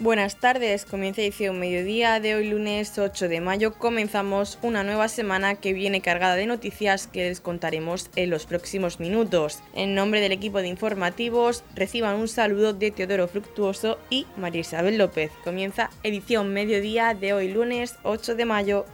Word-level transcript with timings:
Buenas 0.00 0.36
tardes, 0.36 0.86
comienza 0.86 1.20
edición 1.20 1.58
mediodía 1.58 2.20
de 2.20 2.34
hoy 2.34 2.48
lunes 2.48 2.98
8 2.98 3.28
de 3.28 3.42
mayo. 3.42 3.74
Comenzamos 3.74 4.58
una 4.62 4.82
nueva 4.82 5.08
semana 5.08 5.56
que 5.56 5.74
viene 5.74 6.00
cargada 6.00 6.36
de 6.36 6.46
noticias 6.46 7.06
que 7.06 7.28
les 7.28 7.42
contaremos 7.42 8.08
en 8.16 8.30
los 8.30 8.46
próximos 8.46 8.98
minutos. 8.98 9.62
En 9.74 9.94
nombre 9.94 10.22
del 10.22 10.32
equipo 10.32 10.62
de 10.62 10.68
informativos, 10.68 11.64
reciban 11.74 12.16
un 12.16 12.28
saludo 12.28 12.72
de 12.72 12.90
Teodoro 12.92 13.28
Fructuoso 13.28 13.98
y 14.08 14.26
María 14.38 14.62
Isabel 14.62 14.96
López. 14.96 15.32
Comienza 15.44 15.90
edición 16.02 16.50
mediodía 16.54 17.12
de 17.12 17.34
hoy 17.34 17.52
lunes 17.52 17.96
8 18.02 18.36
de 18.36 18.44
mayo. 18.46 18.86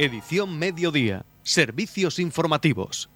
Edición 0.00 0.58
mediodía. 0.58 1.24
Servicios 1.44 2.18
informativos. 2.18 3.13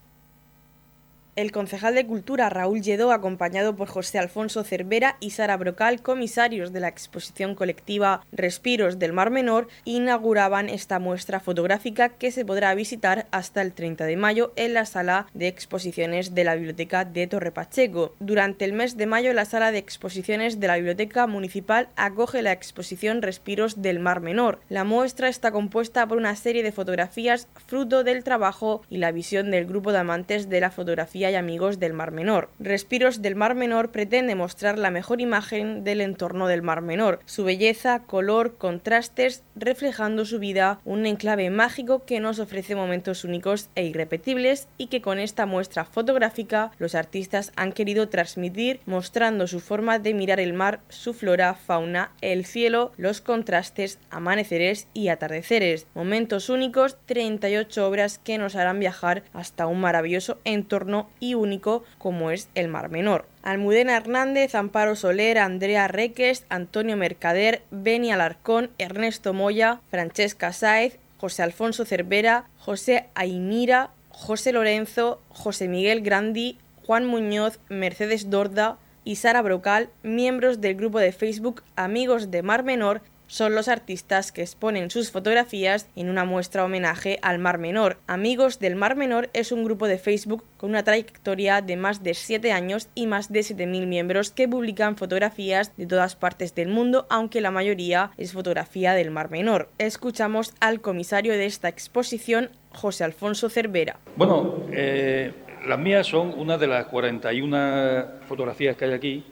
El 1.38 1.52
concejal 1.52 1.95
de 1.95 2.05
Cultura 2.05 2.48
Raúl 2.48 2.83
Lledó, 2.83 3.12
acompañado 3.12 3.77
por 3.77 3.87
José 3.87 4.19
Alfonso 4.19 4.65
Cervera 4.65 5.19
y 5.20 5.30
Sara 5.30 5.56
Brocal, 5.56 6.02
comisarios 6.02 6.73
de 6.73 6.80
la 6.80 6.88
exposición 6.88 7.55
colectiva 7.55 8.27
Respiros 8.33 8.98
del 8.98 9.12
Mar 9.12 9.30
Menor, 9.30 9.69
inauguraban 9.84 10.69
esta 10.69 10.98
muestra 10.98 11.38
fotográfica 11.38 12.09
que 12.09 12.33
se 12.33 12.45
podrá 12.45 12.74
visitar 12.74 13.28
hasta 13.30 13.62
el 13.62 13.73
30 13.73 14.06
de 14.06 14.16
mayo 14.16 14.52
en 14.56 14.74
la 14.74 14.84
sala 14.84 15.28
de 15.33 15.47
exposiciones 15.47 16.34
de 16.34 16.42
la 16.42 16.56
Biblioteca 16.56 17.05
de 17.05 17.28
Torre 17.28 17.52
Pacheco. 17.52 18.16
Durante 18.19 18.64
el 18.64 18.73
mes 18.73 18.97
de 18.97 19.06
mayo, 19.06 19.33
la 19.33 19.45
sala 19.45 19.70
de 19.70 19.78
exposiciones 19.78 20.59
de 20.59 20.66
la 20.66 20.75
Biblioteca 20.75 21.28
Municipal 21.28 21.89
acoge 21.95 22.42
la 22.42 22.50
exposición 22.50 23.23
Respiros 23.23 23.80
del 23.80 24.00
Mar 24.00 24.20
Menor. 24.20 24.59
La 24.69 24.83
muestra 24.83 25.28
está 25.28 25.52
compuesta 25.52 26.05
por 26.09 26.19
una 26.19 26.34
serie 26.34 26.64
de 26.64 26.73
fotografías 26.73 27.47
fruto 27.69 28.02
del 28.02 28.25
trabajo 28.25 28.83
y 28.91 28.97
la 28.97 29.12
visión 29.12 29.52
del 29.52 29.66
grupo 29.66 29.92
de 29.92 29.98
amantes 29.98 30.48
de 30.48 30.59
la 30.59 30.73
fotografía 30.73 31.27
amigos 31.34 31.78
del 31.78 31.92
Mar 31.92 32.10
Menor. 32.10 32.50
Respiros 32.58 33.22
del 33.22 33.36
Mar 33.36 33.54
Menor 33.54 33.90
pretende 33.90 34.34
mostrar 34.34 34.78
la 34.78 34.90
mejor 34.90 35.20
imagen 35.20 35.84
del 35.84 36.00
entorno 36.00 36.48
del 36.48 36.62
Mar 36.62 36.82
Menor, 36.82 37.20
su 37.26 37.44
belleza, 37.44 38.04
color, 38.04 38.56
contrastes, 38.56 39.42
reflejando 39.56 40.24
su 40.24 40.38
vida, 40.38 40.80
un 40.84 41.06
enclave 41.06 41.50
mágico 41.50 42.04
que 42.04 42.20
nos 42.20 42.38
ofrece 42.38 42.74
momentos 42.74 43.24
únicos 43.24 43.70
e 43.74 43.84
irrepetibles 43.84 44.68
y 44.78 44.86
que 44.86 45.02
con 45.02 45.18
esta 45.18 45.46
muestra 45.46 45.84
fotográfica 45.84 46.72
los 46.78 46.94
artistas 46.94 47.52
han 47.56 47.72
querido 47.72 48.08
transmitir 48.08 48.80
mostrando 48.86 49.46
su 49.46 49.60
forma 49.60 49.98
de 49.98 50.14
mirar 50.14 50.40
el 50.40 50.52
mar, 50.52 50.80
su 50.88 51.14
flora, 51.14 51.54
fauna, 51.54 52.12
el 52.20 52.44
cielo, 52.44 52.92
los 52.96 53.20
contrastes, 53.20 53.98
amaneceres 54.10 54.88
y 54.94 55.08
atardeceres, 55.08 55.86
momentos 55.94 56.48
únicos, 56.48 56.96
38 57.06 57.86
obras 57.86 58.18
que 58.18 58.38
nos 58.38 58.56
harán 58.56 58.80
viajar 58.80 59.22
hasta 59.32 59.66
un 59.66 59.80
maravilloso 59.80 60.38
entorno 60.44 61.08
y 61.20 61.34
único 61.34 61.84
como 61.98 62.30
es 62.30 62.48
el 62.55 62.69
Mar 62.69 62.91
Menor. 62.91 63.27
Almudena 63.42 63.97
Hernández, 63.97 64.55
Amparo 64.55 64.97
Soler, 64.97 65.38
Andrea 65.38 65.88
Reques, 65.88 66.44
Antonio 66.48 66.97
Mercader, 66.97 67.62
Beni 67.70 68.12
Alarcón, 68.12 68.70
Ernesto 68.78 69.33
Moya, 69.33 69.80
Francesca 69.91 70.52
Sáez, 70.52 70.98
José 71.19 71.42
Alfonso 71.42 71.84
Cervera, 71.84 72.44
José 72.58 73.06
Aimira, 73.14 73.91
José 74.11 74.52
Lorenzo, 74.52 75.20
José 75.28 75.69
Miguel 75.69 76.02
Grandi, 76.02 76.58
Juan 76.86 77.06
Muñoz, 77.06 77.61
Mercedes 77.69 78.30
Dorda 78.30 78.78
y 79.05 79.16
Sara 79.16 79.42
Brocal, 79.42 79.91
miembros 80.02 80.61
del 80.61 80.74
grupo 80.74 80.98
de 80.98 81.12
Facebook 81.12 81.62
Amigos 81.77 82.30
de 82.30 82.42
Mar 82.42 82.62
Menor, 82.62 83.00
son 83.28 83.54
los 83.54 83.68
artistas 83.68 84.32
que 84.32 84.42
exponen 84.42 84.90
sus 84.90 85.12
fotografías 85.12 85.88
en 85.94 86.10
una 86.10 86.24
muestra 86.24 86.64
homenaje 86.64 87.18
al 87.22 87.38
Mar 87.38 87.58
Menor. 87.58 87.98
Amigos 88.08 88.58
del 88.58 88.74
Mar 88.74 88.96
Menor 88.96 89.30
es 89.34 89.52
un 89.52 89.62
grupo 89.62 89.86
de 89.86 89.98
Facebook 89.98 90.42
con 90.56 90.70
una 90.70 90.82
trayectoria 90.82 91.62
de 91.62 91.76
más 91.76 92.02
de 92.02 92.14
7 92.14 92.50
años 92.50 92.88
y 92.94 93.06
más 93.06 93.32
de 93.32 93.40
7.000 93.40 93.86
miembros 93.86 94.32
que 94.32 94.48
publican 94.48 94.96
fotografías 94.96 95.77
de 95.77 95.86
todas 95.86 96.17
partes 96.17 96.55
del 96.55 96.68
mundo, 96.68 97.06
aunque 97.11 97.40
la 97.40 97.52
mayoría 97.52 98.11
es 98.17 98.33
fotografía 98.33 98.94
del 98.94 99.11
Mar 99.11 99.30
Menor. 99.30 99.68
Escuchamos 99.78 100.55
al 100.61 100.80
comisario 100.80 101.33
de 101.33 101.46
esta 101.46 101.68
exposición, 101.68 102.50
José 102.70 103.05
Alfonso 103.05 103.48
Cervera. 103.50 103.98
Bueno, 104.17 104.64
eh, 104.72 105.33
las 105.67 105.78
mías 105.78 106.06
son 106.06 106.33
una 106.38 106.56
de 106.56 106.67
las 106.67 106.86
41 106.86 108.05
fotografías 108.27 108.77
que 108.77 108.86
hay 108.86 108.92
aquí 108.92 109.24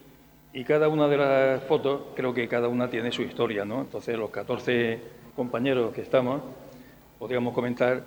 y 0.57 0.63
cada 0.63 0.87
una 0.87 1.07
de 1.07 1.17
las 1.17 1.63
fotos, 1.65 2.01
creo 2.15 2.33
que 2.33 2.47
cada 2.47 2.67
una 2.67 2.89
tiene 2.89 3.11
su 3.11 3.21
historia, 3.21 3.63
¿no? 3.63 3.81
Entonces, 3.81 4.17
los 4.17 4.31
14 4.31 4.99
compañeros 5.35 5.93
que 5.93 6.01
estamos, 6.01 6.41
podríamos 7.19 7.53
comentar 7.53 8.05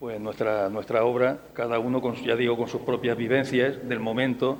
pues 0.00 0.20
nuestra, 0.20 0.68
nuestra 0.70 1.04
obra, 1.04 1.38
cada 1.52 1.78
uno, 1.78 2.00
con, 2.00 2.16
ya 2.16 2.34
digo, 2.34 2.56
con 2.56 2.66
sus 2.66 2.80
propias 2.80 3.16
vivencias 3.16 3.88
del 3.88 4.00
momento. 4.00 4.58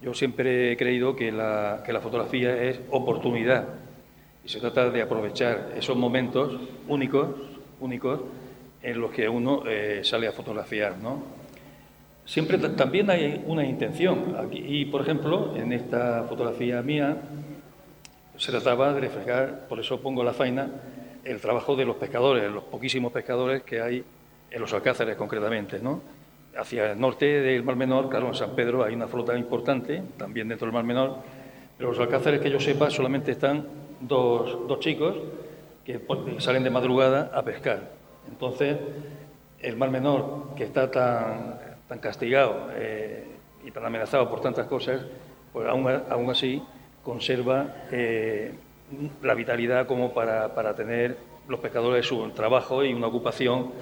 Yo 0.00 0.14
siempre 0.14 0.72
he 0.72 0.76
creído 0.78 1.14
que 1.14 1.30
la, 1.30 1.82
que 1.84 1.92
la 1.92 2.00
fotografía 2.00 2.56
es 2.62 2.80
oportunidad 2.90 3.68
y 4.42 4.48
se 4.48 4.58
trata 4.58 4.88
de 4.88 5.02
aprovechar 5.02 5.74
esos 5.76 5.98
momentos 5.98 6.58
únicos, 6.88 7.28
únicos 7.78 8.20
en 8.82 8.98
los 8.98 9.10
que 9.10 9.28
uno 9.28 9.64
eh, 9.66 10.00
sale 10.02 10.26
a 10.26 10.32
fotografiar, 10.32 10.96
¿no? 10.96 11.22
Siempre 12.28 12.58
también 12.58 13.08
hay 13.08 13.42
una 13.46 13.64
intención. 13.64 14.36
Aquí, 14.38 14.62
y, 14.62 14.84
por 14.84 15.00
ejemplo, 15.00 15.56
en 15.56 15.72
esta 15.72 16.24
fotografía 16.24 16.82
mía 16.82 17.16
se 18.36 18.50
trataba 18.52 18.92
de 18.92 19.00
reflejar, 19.00 19.66
por 19.66 19.80
eso 19.80 19.98
pongo 20.02 20.22
la 20.22 20.34
faina, 20.34 20.68
el 21.24 21.40
trabajo 21.40 21.74
de 21.74 21.86
los 21.86 21.96
pescadores, 21.96 22.52
los 22.52 22.64
poquísimos 22.64 23.12
pescadores 23.12 23.62
que 23.62 23.80
hay 23.80 24.04
en 24.50 24.60
los 24.60 24.70
Alcázares 24.74 25.16
concretamente. 25.16 25.78
¿no? 25.78 26.02
Hacia 26.54 26.92
el 26.92 27.00
norte 27.00 27.24
del 27.24 27.62
Mar 27.62 27.76
Menor, 27.76 28.10
claro, 28.10 28.28
en 28.28 28.34
San 28.34 28.54
Pedro 28.54 28.84
hay 28.84 28.94
una 28.94 29.08
flota 29.08 29.34
importante, 29.34 30.02
también 30.18 30.48
dentro 30.48 30.66
del 30.66 30.74
Mar 30.74 30.84
Menor, 30.84 31.16
pero 31.78 31.92
los 31.92 31.98
Alcázares 31.98 32.42
que 32.42 32.50
yo 32.50 32.60
sepa 32.60 32.90
solamente 32.90 33.30
están 33.30 33.66
dos, 34.02 34.68
dos 34.68 34.80
chicos 34.80 35.16
que 35.82 35.98
salen 36.40 36.62
de 36.62 36.68
madrugada 36.68 37.30
a 37.32 37.42
pescar. 37.42 37.90
Entonces, 38.30 38.76
el 39.60 39.76
Mar 39.78 39.90
Menor, 39.90 40.54
que 40.54 40.64
está 40.64 40.90
tan 40.90 41.67
tan 41.88 41.98
castigado 41.98 42.68
eh, 42.74 43.24
y 43.64 43.70
tan 43.70 43.84
amenazado 43.84 44.28
por 44.28 44.40
tantas 44.40 44.66
cosas, 44.66 45.00
pues 45.52 45.66
aún, 45.66 45.88
aún 46.08 46.30
así 46.30 46.62
conserva 47.02 47.74
eh, 47.90 48.52
la 49.22 49.34
vitalidad 49.34 49.86
como 49.86 50.12
para, 50.12 50.54
para, 50.54 50.74
tener 50.74 51.16
los 51.48 51.60
pescadores 51.60 52.06
su 52.06 52.30
trabajo 52.30 52.84
y 52.84 52.92
una 52.92 53.06
ocupación 53.06 53.72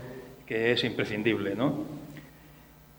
que 0.46 0.72
es 0.72 0.84
imprescindible. 0.84 1.54
¿no? 1.54 1.84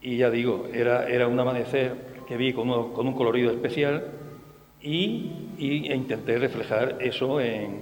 Y 0.01 0.17
ya 0.17 0.29
digo, 0.29 0.67
era, 0.73 1.07
era 1.07 1.27
un 1.27 1.39
amanecer 1.39 2.17
que 2.27 2.35
vi 2.35 2.53
con, 2.53 2.69
un 2.69 3.13
colorido 3.13 3.51
especial 3.51 4.05
y, 4.81 5.31
e 5.57 5.95
intenté 5.95 6.37
reflejar 6.37 6.97
eso 6.99 7.39
en, 7.39 7.79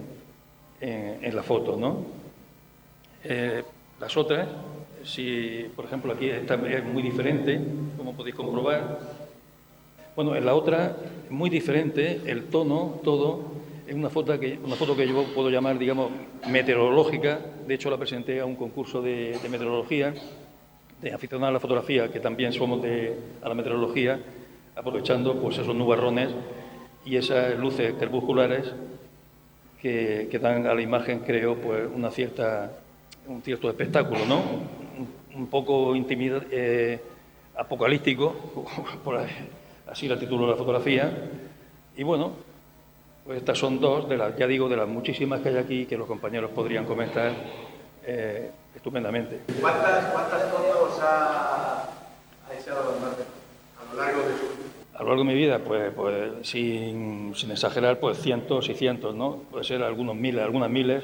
en, 0.79 1.35
la 1.35 1.43
foto. 1.43 1.75
¿no? 1.75 2.05
Eh, 3.23 3.63
las 3.99 4.17
otras 4.17 4.47
si, 5.05 5.67
por 5.75 5.85
ejemplo, 5.85 6.11
aquí 6.11 6.29
está, 6.29 6.55
es 6.55 6.83
muy 6.83 7.03
diferente, 7.03 7.59
como 7.97 8.13
podéis 8.13 8.35
comprobar. 8.35 8.99
Bueno, 10.15 10.35
en 10.35 10.45
la 10.45 10.55
otra, 10.55 10.97
muy 11.29 11.49
diferente, 11.49 12.21
el 12.25 12.45
tono, 12.45 12.99
todo, 13.03 13.43
es 13.87 13.93
una 13.93 14.09
foto 14.09 14.37
que, 14.39 14.57
una 14.63 14.75
foto 14.75 14.95
que 14.95 15.07
yo 15.07 15.23
puedo 15.35 15.49
llamar, 15.49 15.77
digamos, 15.77 16.09
meteorológica. 16.49 17.39
De 17.67 17.75
hecho, 17.75 17.89
la 17.89 17.97
presenté 17.97 18.39
a 18.39 18.45
un 18.45 18.55
concurso 18.55 19.01
de, 19.01 19.37
meteorología, 19.49 20.13
de 21.01 21.13
aficionados 21.13 21.49
a 21.49 21.53
la 21.53 21.59
fotografía, 21.59 22.11
que 22.11 22.19
también 22.19 22.51
somos 22.51 22.81
de, 22.81 23.15
a 23.43 23.49
la 23.49 23.55
meteorología, 23.55 24.19
aprovechando 24.75 25.39
pues 25.39 25.57
esos 25.57 25.75
nubarrones 25.75 26.29
y 27.05 27.17
esas 27.17 27.57
luces 27.59 27.93
crepusculares 27.99 28.73
que, 29.81 30.27
que 30.31 30.39
dan 30.39 30.65
a 30.65 30.73
la 30.73 30.81
imagen, 30.81 31.19
creo, 31.19 31.55
pues 31.55 31.87
una 31.93 32.09
cierta 32.09 32.71
un 33.27 33.41
cierto 33.41 33.69
espectáculo, 33.69 34.25
¿no? 34.25 34.41
Un, 35.35 35.47
poco 35.47 35.95
intimida, 35.95 36.41
eh, 36.49 36.99
apocalíptico, 37.57 38.35
por 39.03 39.19
así 39.87 40.07
la 40.07 40.17
titulo 40.17 40.45
de 40.45 40.51
la 40.51 40.57
fotografía. 40.57 41.29
Y 41.97 42.03
bueno, 42.03 42.31
pues 43.25 43.39
estas 43.39 43.57
son 43.57 43.79
dos 43.79 44.07
de 44.07 44.17
las, 44.17 44.37
ya 44.37 44.47
digo, 44.47 44.69
de 44.69 44.77
las 44.77 44.87
muchísimas 44.87 45.41
que 45.41 45.49
hay 45.49 45.57
aquí 45.57 45.85
que 45.85 45.97
los 45.97 46.07
compañeros 46.07 46.51
podrían 46.51 46.85
comentar 46.85 47.33
eh, 48.05 48.51
estupendamente. 48.75 49.41
¿Cuántas, 49.59 50.05
cuántas 50.05 50.49
fotos 50.49 50.99
ha, 51.01 51.89
ha 52.49 52.53
echado 52.59 52.81
a 52.81 53.93
lo 53.93 54.01
largo 54.01 54.21
de 54.21 54.37
su 54.37 54.55
a 54.95 55.03
lo 55.03 55.09
largo 55.09 55.23
de 55.23 55.27
mi 55.27 55.35
vida, 55.35 55.59
pues, 55.59 55.93
pues 55.93 56.47
sin, 56.47 57.35
sin, 57.35 57.51
exagerar, 57.51 57.99
pues 57.99 58.17
cientos 58.17 58.69
y 58.69 58.75
cientos, 58.75 59.13
¿no? 59.13 59.41
Puede 59.51 59.65
ser 59.65 59.83
algunos 59.83 60.15
miles, 60.15 60.41
algunas 60.41 60.69
miles, 60.69 61.03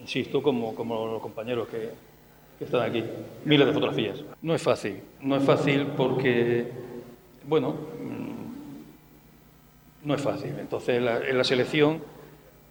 insisto, 0.00 0.42
como, 0.42 0.74
como 0.74 1.06
los 1.06 1.22
compañeros 1.22 1.68
que, 1.68 2.10
están 2.60 2.82
aquí, 2.82 3.02
miles 3.46 3.66
de 3.66 3.72
fotografías. 3.72 4.22
No 4.42 4.54
es 4.54 4.62
fácil, 4.62 5.00
no 5.22 5.36
es 5.36 5.42
fácil 5.42 5.86
porque, 5.96 6.70
bueno, 7.46 7.70
mm, 7.70 8.46
no 10.06 10.14
es 10.14 10.20
fácil. 10.20 10.54
Entonces, 10.58 10.98
en 10.98 11.38
la, 11.38 11.44
selección, 11.44 12.02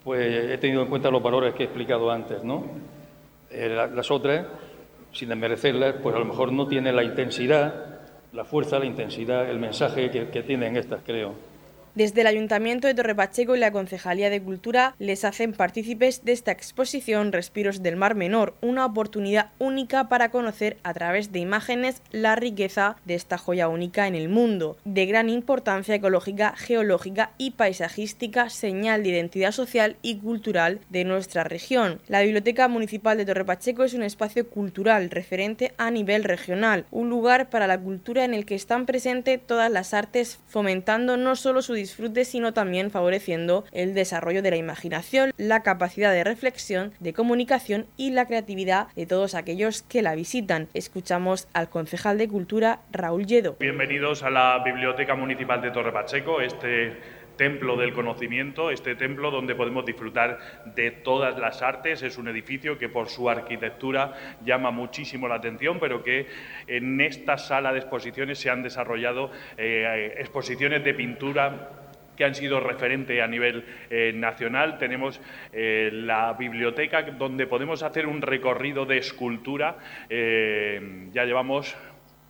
pues 0.03 0.51
he 0.51 0.57
tenido 0.59 0.83
en 0.83 0.89
cuenta 0.89 1.09
los 1.09 1.23
valores 1.23 1.55
que 1.55 1.63
he 1.63 1.65
explicado 1.65 2.11
antes, 2.11 2.43
¿no? 2.43 2.65
Eh, 3.49 3.89
las 3.93 4.11
otras, 4.11 4.45
sin 5.11 5.29
desmerecerlas, 5.29 5.95
pues 6.03 6.15
a 6.15 6.19
lo 6.19 6.25
mejor 6.25 6.51
no 6.51 6.67
tienen 6.67 6.95
la 6.95 7.03
intensidad 7.03 7.89
la 8.33 8.45
fuerza, 8.45 8.79
la 8.79 8.85
intensidad, 8.85 9.49
el 9.49 9.59
mensaje 9.59 10.09
que 10.11 10.43
tienen 10.43 10.77
estas, 10.77 11.01
creo. 11.03 11.33
Desde 11.99 12.21
el 12.21 12.27
Ayuntamiento 12.27 12.87
de 12.87 12.93
Torre 12.93 13.13
Pacheco 13.13 13.57
y 13.57 13.59
la 13.59 13.73
Concejalía 13.73 14.29
de 14.29 14.41
Cultura 14.41 14.95
les 14.99 15.25
hacen 15.25 15.51
partícipes 15.51 16.23
de 16.23 16.31
esta 16.31 16.53
exposición 16.53 17.33
Respiros 17.33 17.83
del 17.83 17.97
Mar 17.97 18.15
Menor, 18.15 18.53
una 18.61 18.85
oportunidad 18.85 19.49
única 19.59 20.07
para 20.07 20.31
conocer 20.31 20.77
a 20.83 20.93
través 20.93 21.33
de 21.33 21.39
imágenes 21.39 22.01
la 22.11 22.37
riqueza 22.37 22.95
de 23.03 23.15
esta 23.15 23.37
joya 23.37 23.67
única 23.67 24.07
en 24.07 24.15
el 24.15 24.29
mundo, 24.29 24.77
de 24.85 25.07
gran 25.07 25.27
importancia 25.27 25.93
ecológica, 25.93 26.55
geológica 26.55 27.31
y 27.37 27.51
paisajística, 27.51 28.49
señal 28.49 29.03
de 29.03 29.09
identidad 29.09 29.51
social 29.51 29.97
y 30.01 30.19
cultural 30.19 30.79
de 30.89 31.03
nuestra 31.03 31.43
región. 31.43 31.99
La 32.07 32.21
Biblioteca 32.21 32.69
Municipal 32.69 33.17
de 33.17 33.25
Torre 33.25 33.43
Pacheco 33.43 33.83
es 33.83 33.93
un 33.93 34.03
espacio 34.03 34.47
cultural 34.47 35.09
referente 35.09 35.73
a 35.77 35.91
nivel 35.91 36.23
regional, 36.23 36.85
un 36.91 37.09
lugar 37.09 37.49
para 37.49 37.67
la 37.67 37.77
cultura 37.77 38.23
en 38.23 38.33
el 38.33 38.45
que 38.45 38.55
están 38.55 38.85
presentes 38.85 39.45
todas 39.45 39.69
las 39.69 39.93
artes, 39.93 40.39
fomentando 40.47 41.17
no 41.17 41.35
solo 41.35 41.61
su 41.61 41.73
disfrute, 41.89 42.23
sino 42.23 42.53
también 42.53 42.91
favoreciendo 42.91 43.65
el 43.71 43.95
desarrollo 43.95 44.43
de 44.43 44.51
la 44.51 44.57
imaginación, 44.57 45.31
la 45.37 45.63
capacidad 45.63 46.13
de 46.13 46.23
reflexión, 46.23 46.93
de 46.99 47.13
comunicación 47.13 47.87
y 47.97 48.11
la 48.11 48.27
creatividad 48.27 48.89
de 48.95 49.07
todos 49.07 49.33
aquellos 49.33 49.81
que 49.81 50.03
la 50.03 50.13
visitan. 50.13 50.67
Escuchamos 50.75 51.47
al 51.53 51.69
concejal 51.69 52.19
de 52.19 52.27
Cultura, 52.27 52.81
Raúl 52.91 53.25
Lledo. 53.25 53.55
Bienvenidos 53.59 54.21
a 54.21 54.29
la 54.29 54.61
Biblioteca 54.63 55.15
Municipal 55.15 55.61
de 55.61 55.71
Torre 55.71 55.91
Pacheco, 55.91 56.41
este 56.41 57.18
templo 57.39 57.77
del 57.77 57.93
conocimiento, 57.93 58.69
este 58.69 58.95
templo 58.95 59.31
donde 59.31 59.55
podemos 59.55 59.85
disfrutar 59.85 60.39
de 60.75 60.91
todas 60.91 61.39
las 61.39 61.61
artes. 61.61 62.03
Es 62.03 62.17
un 62.17 62.27
edificio 62.27 62.77
que 62.77 62.89
por 62.89 63.07
su 63.07 63.29
arquitectura 63.29 64.35
llama 64.43 64.71
muchísimo 64.71 65.25
la 65.25 65.35
atención, 65.35 65.79
pero 65.79 66.03
que 66.03 66.27
en 66.67 66.99
esta 66.99 67.37
sala 67.37 67.71
de 67.71 67.79
exposiciones 67.79 68.39
se 68.39 68.49
han 68.49 68.61
desarrollado 68.61 69.31
eh, 69.57 70.15
exposiciones 70.17 70.83
de 70.83 70.93
pintura 70.93 71.69
que 72.17 72.25
han 72.25 72.35
sido 72.35 72.59
referente 72.59 73.21
a 73.21 73.27
nivel 73.27 73.63
eh, 73.89 74.11
nacional. 74.13 74.77
Tenemos 74.77 75.21
eh, 75.53 75.89
la 75.93 76.33
biblioteca 76.33 77.03
donde 77.03 77.47
podemos 77.47 77.83
hacer 77.83 78.05
un 78.05 78.21
recorrido 78.21 78.85
de 78.85 78.97
escultura. 78.97 79.77
ya 80.09 81.23
llevamos 81.23 81.77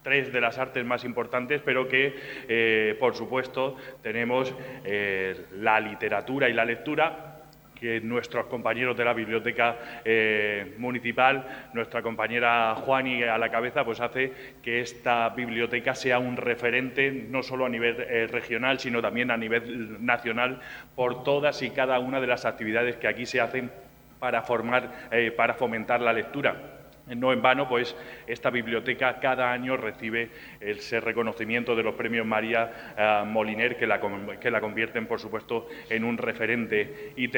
tres 0.09 0.33
de 0.33 0.41
las 0.41 0.57
artes 0.57 0.83
más 0.83 1.05
importantes, 1.05 1.61
pero 1.63 1.87
que, 1.87 2.15
eh, 2.47 2.97
por 2.99 3.13
supuesto, 3.13 3.75
tenemos 4.01 4.51
eh, 4.83 5.45
la 5.57 5.79
literatura 5.79 6.49
y 6.49 6.53
la 6.53 6.65
lectura 6.65 7.35
que 7.79 8.01
nuestros 8.01 8.47
compañeros 8.47 8.97
de 8.97 9.05
la 9.05 9.13
biblioteca 9.13 9.77
eh, 10.03 10.73
municipal, 10.79 11.69
nuestra 11.75 12.01
compañera 12.01 12.73
Juani 12.73 13.21
a 13.21 13.37
la 13.37 13.51
cabeza, 13.51 13.85
pues 13.85 14.01
hace 14.01 14.33
que 14.63 14.81
esta 14.81 15.29
biblioteca 15.29 15.93
sea 15.93 16.17
un 16.17 16.37
referente 16.37 17.11
no 17.11 17.43
solo 17.43 17.67
a 17.67 17.69
nivel 17.69 17.95
regional, 18.29 18.79
sino 18.79 19.03
también 19.03 19.29
a 19.29 19.37
nivel 19.37 20.03
nacional 20.03 20.59
por 20.95 21.23
todas 21.23 21.61
y 21.61 21.69
cada 21.69 21.99
una 21.99 22.19
de 22.19 22.27
las 22.27 22.45
actividades 22.45 22.95
que 22.97 23.07
aquí 23.07 23.27
se 23.27 23.41
hacen 23.41 23.71
para 24.19 24.41
formar, 24.41 24.89
para 25.37 25.53
fomentar 25.53 26.01
la 26.01 26.13
lectura. 26.13 26.78
No 27.15 27.33
en 27.33 27.41
vano, 27.41 27.67
pues 27.67 27.95
esta 28.27 28.49
biblioteca 28.49 29.19
cada 29.19 29.51
año 29.51 29.77
recibe 29.77 30.29
ese 30.59 30.99
reconocimiento 30.99 31.75
de 31.75 31.83
los 31.83 31.95
premios 31.95 32.25
María 32.25 32.93
eh, 32.97 33.23
Moliner, 33.25 33.77
que 33.77 33.87
la, 33.87 33.99
que 34.39 34.51
la, 34.51 34.61
convierten, 34.61 35.07
por 35.07 35.19
supuesto, 35.19 35.67
en 35.89 36.03
un 36.03 36.17
referente. 36.17 37.13
Y 37.15 37.29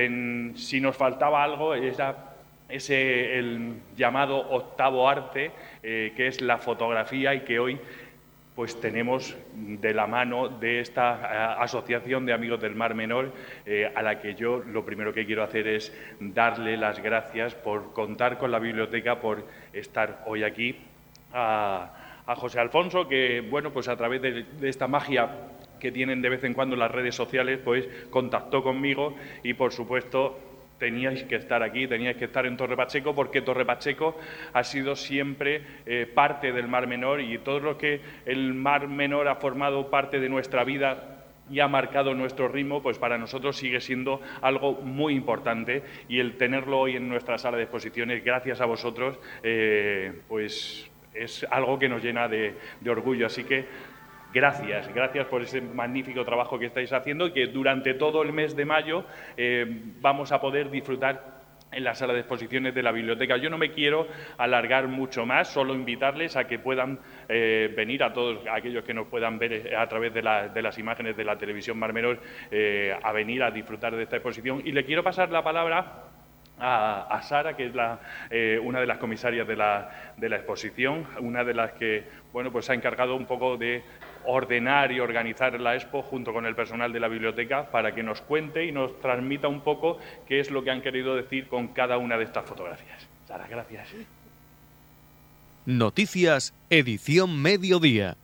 si 0.58 0.82
nos 0.82 0.98
faltaba 0.98 1.44
algo, 1.44 1.74
era 1.74 2.32
ese 2.70 3.38
el 3.38 3.82
llamado 3.96 4.38
octavo 4.38 5.10
arte, 5.10 5.52
eh, 5.84 6.14
que 6.16 6.28
es 6.28 6.42
la 6.42 6.58
fotografía 6.58 7.34
y 7.34 7.42
que 7.42 7.60
hoy 7.60 7.80
pues 8.56 8.80
tenemos 8.80 9.36
de 9.56 9.94
la 9.94 10.08
mano 10.08 10.50
de 10.50 10.82
esta 10.82 11.14
eh, 11.14 11.64
Asociación 11.64 12.26
de 12.26 12.34
Amigos 12.34 12.60
del 12.60 12.76
Mar 12.76 12.96
Menor, 12.96 13.32
eh, 13.66 13.92
a 13.94 14.02
la 14.02 14.20
que 14.20 14.36
yo 14.36 14.60
lo 14.60 14.84
primero 14.84 15.14
que 15.14 15.26
quiero 15.26 15.44
hacer 15.44 15.68
es 15.68 15.94
darle 16.20 16.76
las 16.78 17.02
gracias 17.02 17.56
por 17.56 17.94
contar 17.94 18.38
con 18.38 18.52
la 18.52 18.60
biblioteca, 18.60 19.20
por 19.20 19.46
estar 19.74 20.24
hoy 20.26 20.44
aquí. 20.44 20.76
A, 21.34 21.98
José 22.36 22.62
Alfonso, 22.62 23.10
que 23.10 23.42
bueno, 23.42 23.72
pues 23.72 23.90
a 23.90 23.98
través 23.98 24.22
de, 24.22 24.44
de 24.44 24.70
esta 24.70 24.88
magia 24.88 25.30
que 25.82 25.92
tienen 25.92 26.22
de 26.22 26.30
vez 26.30 26.42
en 26.46 26.54
cuando 26.54 26.78
las 26.78 26.90
redes 26.90 27.14
sociales, 27.14 27.60
pues 27.62 27.90
contactó 28.10 28.64
conmigo 28.64 29.16
y 29.44 29.54
por 29.54 29.74
supuesto 29.74 30.40
teníais 30.82 31.24
que 31.30 31.36
estar 31.36 31.62
aquí, 31.62 31.86
teníais 31.86 32.18
que 32.18 32.26
estar 32.26 32.48
en 32.48 32.58
Torre 32.58 32.76
Pacheco, 32.76 33.14
porque 33.14 33.44
Torre 33.44 33.66
Pacheco 33.66 34.18
ha 34.52 34.64
sido 34.64 34.96
siempre 34.96 35.62
eh, 35.86 36.10
parte 36.12 36.52
del 36.52 36.68
Mar 36.68 36.88
Menor 36.88 37.22
y 37.22 37.38
todo 37.38 37.60
lo 37.60 37.78
que 37.78 38.02
el 38.26 38.56
Mar 38.56 38.88
Menor 38.88 39.28
ha 39.28 39.36
formado 39.36 39.92
parte 39.92 40.20
de 40.20 40.28
nuestra 40.28 40.64
vida 40.64 41.20
y 41.52 41.60
ha 41.60 41.68
marcado 41.68 42.16
nuestro 42.16 42.48
ritmo, 42.48 42.82
pues 42.82 42.98
para 42.98 43.20
nosotros 43.20 43.58
sigue 43.58 43.80
siendo 43.80 44.22
algo 44.42 44.74
muy 44.74 45.14
importante 45.14 45.84
y 46.10 46.20
el 46.20 46.38
tenerlo 46.38 46.80
hoy 46.80 46.96
en 46.96 47.08
nuestra 47.08 47.38
sala 47.38 47.58
de 47.58 47.64
exposiciones, 47.64 48.24
gracias 48.24 48.60
a 48.60 48.66
vosotros, 48.66 49.20
eh, 49.44 50.22
pues 50.28 50.90
es 51.14 51.46
algo 51.52 51.78
que 51.78 51.90
nos 51.90 52.02
llena 52.04 52.28
de, 52.28 52.56
de 52.80 52.90
orgullo. 52.90 53.28
Así 53.28 53.44
que 53.44 53.66
Gracias, 54.34 54.94
gracias 54.94 55.28
por 55.28 55.42
ese 55.42 55.60
magnífico 55.60 56.24
trabajo 56.24 56.58
que 56.58 56.68
estáis 56.68 56.94
haciendo 56.94 57.28
y 57.28 57.34
que 57.34 57.48
durante 57.48 57.94
todo 57.96 58.22
el 58.22 58.32
mes 58.32 58.56
de 58.56 58.64
mayo 58.64 59.04
eh, 59.36 59.66
vamos 60.00 60.32
a 60.32 60.40
poder 60.40 60.70
disfrutar 60.70 61.42
en 61.70 61.84
la 61.84 61.96
sala 61.96 62.14
de 62.14 62.20
exposiciones 62.20 62.74
de 62.74 62.82
la 62.82 62.94
biblioteca. 62.94 63.36
Yo 63.36 63.50
no 63.50 63.58
me 63.58 63.72
quiero 63.74 64.08
alargar 64.38 64.88
mucho 64.88 65.26
más, 65.26 65.50
solo 65.50 65.74
invitarles 65.74 66.38
a 66.38 66.46
que 66.46 66.60
puedan 66.60 67.00
eh, 67.28 67.74
venir 67.76 68.04
a 68.04 68.14
todos 68.14 68.40
aquellos 68.50 68.86
que 68.86 68.94
nos 68.94 69.08
puedan 69.08 69.38
ver 69.38 69.54
eh, 69.54 69.76
a 69.76 69.88
través 69.88 70.14
de, 70.14 70.22
las 70.22 70.78
imágenes 70.78 71.18
de 71.18 71.26
la 71.26 71.38
televisión 71.38 71.78
Marmenor, 71.78 72.20
a 73.04 73.12
venir 73.12 73.44
a 73.44 73.52
disfrutar 73.52 73.96
de 73.96 74.04
esta 74.04 74.16
exposición. 74.16 74.62
Y 74.64 74.72
le 74.72 74.86
quiero 74.86 75.04
pasar 75.04 75.30
la 75.30 75.44
palabra 75.44 76.11
a, 76.62 77.22
Sara, 77.24 77.56
que 77.56 77.68
es 77.68 77.76
la, 77.76 78.00
una 78.64 78.80
de 78.80 78.86
las 78.86 78.98
comisarias 78.98 79.48
de 79.48 79.56
la, 79.56 80.14
de 80.18 80.30
la, 80.30 80.38
exposición, 80.38 81.08
una 81.20 81.44
de 81.44 81.54
las 81.54 81.72
que 81.74 82.04
bueno, 82.34 82.52
pues 82.52 82.70
ha 82.70 82.74
encargado 82.74 83.16
un 83.16 83.26
poco 83.26 83.58
de 83.58 83.84
ordenar 84.26 84.92
y 84.92 85.00
organizar 85.00 85.60
la 85.60 85.76
expo 85.76 86.02
junto 86.02 86.34
con 86.34 86.46
el 86.46 86.56
personal 86.56 86.94
de 86.94 87.00
la 87.00 87.08
biblioteca 87.08 87.72
para 87.72 87.94
que 87.94 88.04
nos 88.04 88.22
cuente 88.22 88.66
y 88.66 88.72
nos 88.72 89.00
transmita 89.00 89.48
un 89.48 89.62
poco 89.62 90.00
qué 90.28 90.40
es 90.40 90.52
lo 90.52 90.64
que 90.64 90.72
han 90.72 90.82
querido 90.82 91.16
decir 91.16 91.48
con 91.48 91.70
cada 91.70 91.98
una 91.98 92.18
de 92.18 92.26
estas 92.26 92.46
fotografías. 92.46 93.08
Sara, 93.28 93.48
gracias. 93.50 93.90
Noticias, 95.66 96.54
edición 96.70 97.42
mediodía. 97.42 98.18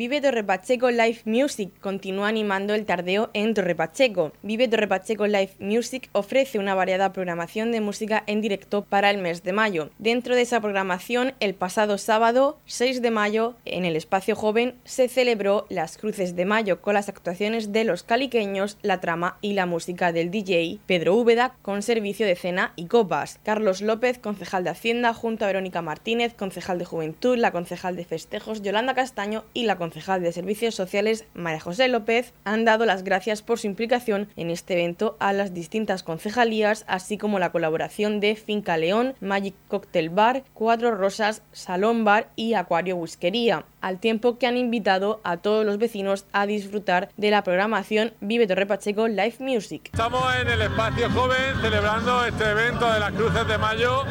Vive 0.00 0.22
Torre 0.22 0.42
Pacheco 0.42 0.90
Live 0.90 1.20
Music 1.26 1.72
continúa 1.78 2.28
animando 2.28 2.72
el 2.72 2.86
tardeo 2.86 3.28
en 3.34 3.52
Torre 3.52 3.74
Pacheco. 3.74 4.32
Vive 4.40 4.66
Torre 4.66 4.88
Pacheco 4.88 5.26
Live 5.26 5.50
Music 5.58 6.08
ofrece 6.12 6.58
una 6.58 6.74
variada 6.74 7.12
programación 7.12 7.70
de 7.70 7.82
música 7.82 8.24
en 8.26 8.40
directo 8.40 8.82
para 8.82 9.10
el 9.10 9.18
mes 9.18 9.42
de 9.42 9.52
mayo. 9.52 9.90
Dentro 9.98 10.34
de 10.34 10.40
esa 10.40 10.58
programación, 10.58 11.34
el 11.38 11.52
pasado 11.52 11.98
sábado 11.98 12.56
6 12.64 13.02
de 13.02 13.10
mayo, 13.10 13.56
en 13.66 13.84
el 13.84 13.94
espacio 13.94 14.34
joven, 14.36 14.74
se 14.84 15.06
celebró 15.06 15.66
las 15.68 15.98
Cruces 15.98 16.34
de 16.34 16.46
Mayo 16.46 16.80
con 16.80 16.94
las 16.94 17.10
actuaciones 17.10 17.70
de 17.70 17.84
los 17.84 18.02
caliqueños, 18.02 18.78
la 18.80 19.02
trama 19.02 19.36
y 19.42 19.52
la 19.52 19.66
música 19.66 20.12
del 20.12 20.30
DJ 20.30 20.78
Pedro 20.86 21.14
Úbeda 21.14 21.56
con 21.60 21.82
servicio 21.82 22.24
de 22.26 22.36
cena 22.36 22.72
y 22.74 22.86
copas. 22.86 23.38
Carlos 23.42 23.82
López, 23.82 24.18
concejal 24.18 24.64
de 24.64 24.70
Hacienda, 24.70 25.12
junto 25.12 25.44
a 25.44 25.48
Verónica 25.48 25.82
Martínez, 25.82 26.32
concejal 26.32 26.78
de 26.78 26.86
Juventud, 26.86 27.36
la 27.36 27.52
concejal 27.52 27.96
de 27.96 28.06
Festejos, 28.06 28.62
Yolanda 28.62 28.94
Castaño 28.94 29.44
y 29.52 29.64
la 29.64 29.76
concejal 29.76 29.89
de 29.90 30.32
Servicios 30.32 30.74
Sociales, 30.74 31.24
María 31.34 31.60
José 31.60 31.88
López, 31.88 32.32
han 32.44 32.64
dado 32.64 32.86
las 32.86 33.04
gracias 33.04 33.42
por 33.42 33.58
su 33.58 33.66
implicación 33.66 34.28
en 34.36 34.50
este 34.50 34.74
evento 34.74 35.16
a 35.20 35.32
las 35.32 35.52
distintas 35.52 36.02
concejalías, 36.02 36.84
así 36.86 37.18
como 37.18 37.38
la 37.38 37.52
colaboración 37.52 38.20
de 38.20 38.36
Finca 38.36 38.76
León, 38.76 39.14
Magic 39.20 39.54
Cocktail 39.68 40.10
Bar, 40.10 40.44
Cuatro 40.54 40.94
Rosas, 40.94 41.42
Salón 41.52 42.04
Bar 42.04 42.28
y 42.36 42.54
Acuario 42.54 42.96
Whiskería, 42.96 43.64
al 43.80 43.98
tiempo 43.98 44.38
que 44.38 44.46
han 44.46 44.56
invitado 44.56 45.20
a 45.24 45.38
todos 45.38 45.64
los 45.66 45.78
vecinos 45.78 46.26
a 46.32 46.46
disfrutar 46.46 47.10
de 47.16 47.30
la 47.30 47.42
programación 47.42 48.12
Vive 48.20 48.46
Torre 48.46 48.66
Pacheco 48.66 49.08
Live 49.08 49.36
Music. 49.40 49.90
Estamos 49.92 50.22
en 50.40 50.48
el 50.48 50.62
espacio 50.62 51.10
joven 51.10 51.60
celebrando 51.60 52.24
este 52.24 52.44
evento 52.44 52.92
de 52.92 53.00
las 53.00 53.12
Cruces 53.12 53.46
de 53.46 53.58
Mayo, 53.58 54.04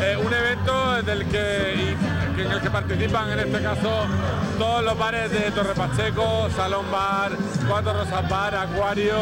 eh, 0.00 0.16
un 0.16 0.32
evento 0.32 1.02
del 1.02 1.26
que, 1.28 1.96
en 2.38 2.52
el 2.52 2.60
que 2.60 2.70
participan 2.70 3.30
en 3.32 3.40
este 3.40 3.62
caso 3.62 4.06
todos 4.58 4.84
los 4.84 4.98
bares 4.98 5.30
de 5.30 5.50
Torre 5.52 5.74
Pacheco, 5.74 6.48
Salón 6.54 6.84
Bar, 6.90 7.32
Cuatro 7.68 7.92
Rosas 7.94 8.28
Bar, 8.28 8.54
Acuario, 8.54 9.16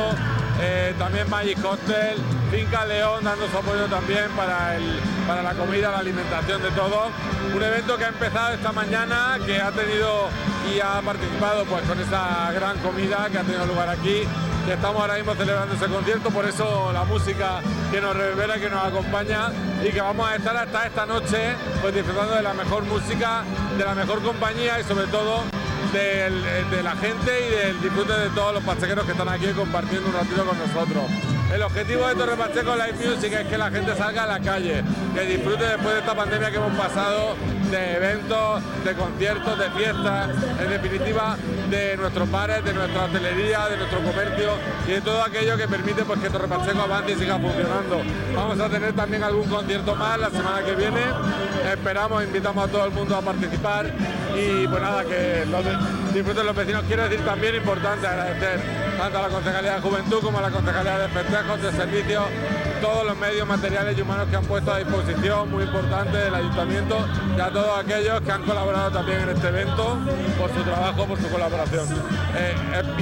eh, 0.60 0.94
también 0.98 1.28
Magic 1.30 1.60
Cocktail, 1.60 2.16
Finca 2.50 2.84
León 2.86 3.22
dando 3.24 3.48
su 3.48 3.56
apoyo 3.56 3.86
también 3.86 4.28
para, 4.36 4.76
el, 4.76 4.82
para 5.26 5.42
la 5.42 5.54
comida, 5.54 5.90
la 5.90 5.98
alimentación 5.98 6.62
de 6.62 6.70
todos. 6.70 7.10
Un 7.54 7.62
evento 7.62 7.96
que 7.96 8.04
ha 8.04 8.08
empezado 8.08 8.54
esta 8.54 8.72
mañana, 8.72 9.38
que 9.44 9.60
ha 9.60 9.70
tenido 9.70 10.28
y 10.72 10.80
ha 10.80 11.00
participado 11.00 11.64
pues 11.66 11.82
con 11.84 12.00
esa 12.00 12.50
gran 12.52 12.78
comida 12.78 13.28
que 13.30 13.38
ha 13.38 13.42
tenido 13.42 13.66
lugar 13.66 13.88
aquí 13.90 14.22
que 14.64 14.72
estamos 14.72 15.00
ahora 15.00 15.14
mismo 15.14 15.34
celebrando 15.34 15.74
ese 15.74 15.86
concierto, 15.86 16.30
por 16.30 16.46
eso 16.46 16.90
la 16.92 17.04
música 17.04 17.60
que 17.90 18.00
nos 18.00 18.16
revela, 18.16 18.58
que 18.58 18.70
nos 18.70 18.84
acompaña 18.84 19.50
y 19.84 19.90
que 19.90 20.00
vamos 20.00 20.28
a 20.28 20.36
estar 20.36 20.56
hasta 20.56 20.86
esta 20.86 21.06
noche 21.06 21.54
pues 21.82 21.94
disfrutando 21.94 22.34
de 22.34 22.42
la 22.42 22.54
mejor 22.54 22.84
música, 22.84 23.42
de 23.76 23.84
la 23.84 23.94
mejor 23.94 24.22
compañía 24.22 24.80
y 24.80 24.84
sobre 24.84 25.06
todo 25.06 25.42
de 25.92 26.82
la 26.82 26.96
gente 26.96 27.46
y 27.46 27.50
del 27.50 27.80
disfrute 27.80 28.12
de 28.14 28.30
todos 28.30 28.54
los 28.54 28.64
pachequeros 28.64 29.04
que 29.04 29.12
están 29.12 29.28
aquí 29.28 29.46
compartiendo 29.48 30.08
un 30.08 30.14
ratito 30.14 30.44
con 30.44 30.58
nosotros. 30.58 31.04
El 31.54 31.62
objetivo 31.62 32.08
de 32.08 32.16
Torre 32.16 32.34
Pacheco 32.34 32.74
Live 32.74 33.06
Music 33.06 33.32
es 33.32 33.46
que 33.46 33.56
la 33.56 33.70
gente 33.70 33.94
salga 33.94 34.24
a 34.24 34.26
la 34.26 34.40
calle, 34.40 34.82
que 35.14 35.20
disfrute 35.20 35.62
después 35.62 35.94
de 35.94 36.00
esta 36.00 36.12
pandemia 36.12 36.50
que 36.50 36.56
hemos 36.56 36.76
pasado 36.76 37.36
de 37.70 37.94
eventos, 37.94 38.60
de 38.84 38.92
conciertos, 38.94 39.56
de 39.56 39.70
fiestas, 39.70 40.30
en 40.60 40.68
definitiva 40.68 41.36
de 41.70 41.96
nuestros 41.96 42.28
bares, 42.28 42.64
de 42.64 42.72
nuestra 42.72 43.04
hotelería, 43.04 43.68
de 43.68 43.76
nuestro 43.76 44.00
comercio 44.00 44.50
y 44.88 44.90
de 44.90 45.00
todo 45.00 45.22
aquello 45.22 45.56
que 45.56 45.68
permite 45.68 46.04
pues, 46.04 46.18
que 46.18 46.28
Torre 46.28 46.48
Pacheco 46.48 46.82
avance 46.82 47.12
y 47.12 47.14
siga 47.14 47.38
funcionando. 47.38 48.02
Vamos 48.34 48.58
a 48.58 48.68
tener 48.68 48.92
también 48.92 49.22
algún 49.22 49.48
concierto 49.48 49.94
más 49.94 50.18
la 50.18 50.30
semana 50.30 50.60
que 50.64 50.74
viene. 50.74 51.02
Esperamos, 51.70 52.24
invitamos 52.24 52.64
a 52.64 52.68
todo 52.68 52.84
el 52.84 52.90
mundo 52.90 53.16
a 53.16 53.22
participar 53.22 53.86
y 54.36 54.66
pues 54.66 54.82
nada, 54.82 55.04
que 55.04 55.44
disfruten 56.12 56.46
los 56.46 56.56
vecinos. 56.56 56.82
Quiero 56.88 57.04
decir 57.04 57.24
también 57.24 57.54
importante 57.54 58.08
agradecer 58.08 58.83
tanto 58.98 59.18
a 59.18 59.22
la 59.22 59.28
Concejalía 59.28 59.74
de 59.74 59.80
Juventud 59.80 60.20
como 60.22 60.38
a 60.38 60.42
la 60.42 60.50
Concejalía 60.50 60.98
de 60.98 61.08
Festejos, 61.08 61.62
de 61.62 61.72
Servicios, 61.72 62.24
todos 62.80 63.06
los 63.06 63.16
medios 63.16 63.46
materiales 63.46 63.96
y 63.96 64.02
humanos 64.02 64.28
que 64.28 64.36
han 64.36 64.44
puesto 64.44 64.72
a 64.72 64.78
disposición, 64.78 65.50
muy 65.50 65.64
importante, 65.64 66.16
del 66.16 66.34
Ayuntamiento 66.34 67.06
y 67.36 67.40
a 67.40 67.50
todos 67.50 67.78
aquellos 67.78 68.20
que 68.20 68.32
han 68.32 68.42
colaborado 68.42 68.90
también 68.90 69.20
en 69.20 69.28
este 69.30 69.48
evento 69.48 69.98
por 70.38 70.52
su 70.52 70.62
trabajo, 70.62 71.06
por 71.06 71.20
su 71.20 71.28
colaboración. 71.28 71.86
Eh, 72.36 72.54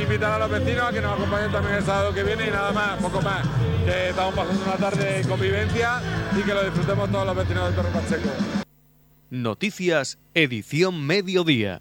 invitar 0.02 0.32
a 0.32 0.38
los 0.38 0.50
vecinos 0.50 0.84
a 0.84 0.92
que 0.92 1.00
nos 1.00 1.12
acompañen 1.12 1.52
también 1.52 1.74
el 1.76 1.84
sábado 1.84 2.14
que 2.14 2.22
viene 2.22 2.46
y 2.46 2.50
nada 2.50 2.72
más, 2.72 3.00
poco 3.00 3.20
más, 3.22 3.42
que 3.84 4.10
estamos 4.10 4.34
pasando 4.34 4.62
una 4.64 4.76
tarde 4.76 5.18
de 5.18 5.28
convivencia 5.28 6.00
y 6.38 6.42
que 6.42 6.54
lo 6.54 6.64
disfrutemos 6.64 7.10
todos 7.10 7.26
los 7.26 7.36
vecinos 7.36 7.70
de 7.70 7.76
Torre 7.76 7.90
Pacheco. 7.90 8.28
Noticias, 9.30 10.18
edición 10.34 11.06
mediodía. 11.06 11.80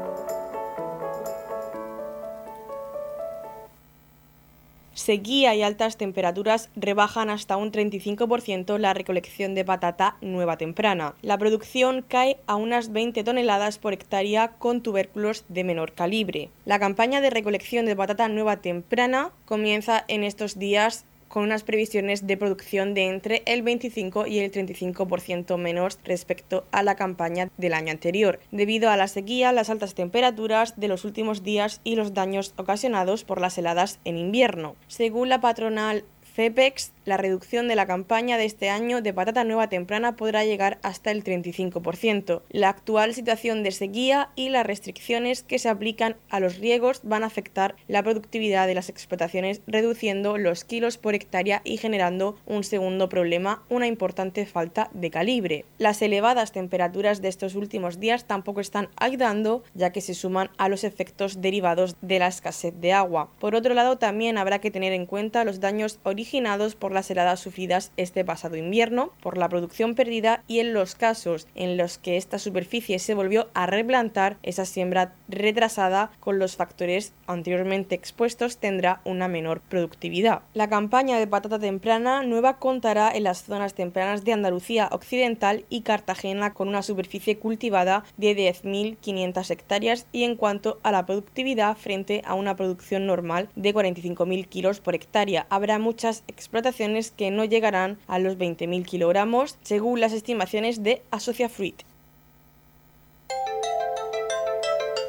Sequía 5.01 5.55
y 5.55 5.63
altas 5.63 5.97
temperaturas 5.97 6.69
rebajan 6.75 7.31
hasta 7.31 7.57
un 7.57 7.71
35% 7.71 8.77
la 8.77 8.93
recolección 8.93 9.55
de 9.55 9.65
patata 9.65 10.15
nueva 10.21 10.57
temprana. 10.57 11.15
La 11.23 11.39
producción 11.39 12.05
cae 12.07 12.37
a 12.45 12.55
unas 12.55 12.91
20 12.91 13.23
toneladas 13.23 13.79
por 13.79 13.93
hectárea 13.93 14.49
con 14.59 14.81
tubérculos 14.81 15.43
de 15.49 15.63
menor 15.63 15.93
calibre. 15.93 16.51
La 16.65 16.77
campaña 16.77 17.19
de 17.19 17.31
recolección 17.31 17.87
de 17.87 17.95
patata 17.95 18.27
nueva 18.27 18.57
temprana 18.57 19.31
comienza 19.45 20.05
en 20.07 20.23
estos 20.23 20.59
días 20.59 21.03
con 21.31 21.43
unas 21.43 21.63
previsiones 21.63 22.27
de 22.27 22.35
producción 22.35 22.93
de 22.93 23.07
entre 23.07 23.41
el 23.45 23.61
25 23.61 24.27
y 24.27 24.39
el 24.39 24.51
35% 24.51 25.57
menos 25.57 25.97
respecto 26.03 26.65
a 26.71 26.83
la 26.83 26.95
campaña 26.95 27.49
del 27.57 27.73
año 27.73 27.91
anterior, 27.91 28.39
debido 28.51 28.89
a 28.89 28.97
la 28.97 29.07
sequía, 29.07 29.53
las 29.53 29.69
altas 29.69 29.95
temperaturas 29.95 30.77
de 30.77 30.89
los 30.89 31.05
últimos 31.05 31.41
días 31.41 31.79
y 31.85 31.95
los 31.95 32.13
daños 32.13 32.53
ocasionados 32.57 33.23
por 33.23 33.39
las 33.39 33.57
heladas 33.57 33.99
en 34.03 34.17
invierno. 34.17 34.75
Según 34.87 35.29
la 35.29 35.39
patronal 35.39 36.03
CEPEX, 36.35 36.91
la 37.05 37.17
reducción 37.17 37.67
de 37.67 37.75
la 37.75 37.85
campaña 37.85 38.37
de 38.37 38.45
este 38.45 38.69
año 38.69 39.01
de 39.01 39.13
patata 39.13 39.43
nueva 39.43 39.69
temprana 39.69 40.15
podrá 40.15 40.45
llegar 40.45 40.79
hasta 40.83 41.11
el 41.11 41.23
35%. 41.23 42.41
La 42.49 42.69
actual 42.69 43.13
situación 43.13 43.63
de 43.63 43.71
sequía 43.71 44.29
y 44.35 44.49
las 44.49 44.65
restricciones 44.65 45.43
que 45.43 45.59
se 45.59 45.69
aplican 45.69 46.15
a 46.29 46.39
los 46.39 46.57
riegos 46.57 47.01
van 47.03 47.23
a 47.23 47.27
afectar 47.27 47.75
la 47.87 48.03
productividad 48.03 48.67
de 48.67 48.75
las 48.75 48.89
explotaciones, 48.89 49.61
reduciendo 49.67 50.37
los 50.37 50.63
kilos 50.63 50.97
por 50.97 51.15
hectárea 51.15 51.61
y 51.63 51.77
generando 51.77 52.37
un 52.45 52.63
segundo 52.63 53.09
problema, 53.09 53.63
una 53.69 53.87
importante 53.87 54.45
falta 54.45 54.89
de 54.93 55.11
calibre. 55.11 55.65
Las 55.77 56.01
elevadas 56.01 56.51
temperaturas 56.51 57.21
de 57.21 57.29
estos 57.29 57.55
últimos 57.55 57.99
días 57.99 58.25
tampoco 58.25 58.61
están 58.61 58.89
ayudando, 58.95 59.63
ya 59.73 59.91
que 59.91 60.01
se 60.01 60.13
suman 60.13 60.49
a 60.57 60.69
los 60.69 60.83
efectos 60.83 61.41
derivados 61.41 61.95
de 62.01 62.19
la 62.19 62.27
escasez 62.27 62.73
de 62.79 62.93
agua. 62.93 63.29
Por 63.39 63.55
otro 63.55 63.73
lado, 63.73 63.97
también 63.97 64.37
habrá 64.37 64.59
que 64.59 64.71
tener 64.71 64.93
en 64.93 65.05
cuenta 65.05 65.43
los 65.43 65.59
daños 65.59 65.99
originados 66.03 66.75
por 66.75 66.90
las 66.93 67.09
heladas 67.11 67.39
sufridas 67.39 67.91
este 67.97 68.25
pasado 68.25 68.55
invierno, 68.55 69.11
por 69.21 69.37
la 69.37 69.49
producción 69.49 69.95
perdida 69.95 70.43
y 70.47 70.59
en 70.59 70.73
los 70.73 70.95
casos 70.95 71.47
en 71.55 71.77
los 71.77 71.97
que 71.97 72.17
esta 72.17 72.39
superficie 72.39 72.99
se 72.99 73.13
volvió 73.13 73.49
a 73.53 73.65
replantar, 73.65 74.37
esa 74.43 74.65
siembra 74.65 75.13
retrasada 75.29 76.11
con 76.19 76.39
los 76.39 76.55
factores 76.55 77.13
anteriormente 77.27 77.95
expuestos 77.95 78.57
tendrá 78.57 79.01
una 79.05 79.27
menor 79.27 79.61
productividad. 79.61 80.41
La 80.53 80.69
campaña 80.69 81.17
de 81.19 81.27
patata 81.27 81.59
temprana 81.59 82.23
nueva 82.23 82.57
contará 82.57 83.11
en 83.13 83.23
las 83.23 83.43
zonas 83.43 83.73
tempranas 83.73 84.23
de 84.23 84.33
Andalucía 84.33 84.89
Occidental 84.91 85.65
y 85.69 85.81
Cartagena 85.81 86.53
con 86.53 86.67
una 86.67 86.81
superficie 86.81 87.37
cultivada 87.37 88.03
de 88.17 88.35
10.500 88.35 89.51
hectáreas 89.51 90.07
y 90.11 90.23
en 90.23 90.35
cuanto 90.35 90.79
a 90.83 90.91
la 90.91 91.05
productividad 91.05 91.77
frente 91.77 92.21
a 92.25 92.33
una 92.33 92.55
producción 92.55 93.05
normal 93.05 93.49
de 93.55 93.73
45.000 93.73 94.47
kilos 94.47 94.79
por 94.79 94.95
hectárea. 94.95 95.47
Habrá 95.49 95.79
muchas 95.79 96.23
explotaciones 96.27 96.80
que 97.15 97.29
no 97.29 97.45
llegarán 97.45 97.99
a 98.07 98.17
los 98.17 98.37
20.000 98.37 98.85
kilogramos 98.85 99.55
según 99.61 99.99
las 99.99 100.13
estimaciones 100.13 100.81
de 100.81 101.03
Asocia 101.11 101.47
Fruit. 101.47 101.83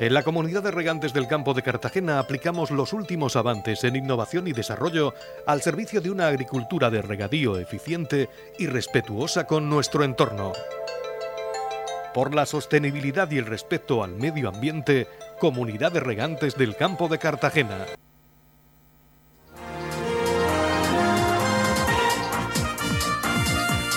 En 0.00 0.12
la 0.12 0.22
comunidad 0.22 0.62
de 0.64 0.70
regantes 0.70 1.14
del 1.14 1.28
campo 1.28 1.54
de 1.54 1.62
Cartagena 1.62 2.18
aplicamos 2.18 2.70
los 2.70 2.92
últimos 2.92 3.36
avances 3.36 3.84
en 3.84 3.96
innovación 3.96 4.48
y 4.48 4.52
desarrollo 4.52 5.14
al 5.46 5.62
servicio 5.62 6.00
de 6.00 6.10
una 6.10 6.26
agricultura 6.26 6.90
de 6.90 7.00
regadío 7.00 7.58
eficiente 7.58 8.28
y 8.58 8.66
respetuosa 8.66 9.46
con 9.46 9.70
nuestro 9.70 10.04
entorno. 10.04 10.52
Por 12.12 12.34
la 12.34 12.44
sostenibilidad 12.44 13.30
y 13.30 13.38
el 13.38 13.46
respeto 13.46 14.04
al 14.04 14.16
medio 14.16 14.48
ambiente, 14.50 15.06
Comunidad 15.38 15.92
de 15.92 16.00
Regantes 16.00 16.56
del 16.56 16.76
Campo 16.76 17.08
de 17.08 17.18
Cartagena. 17.18 17.86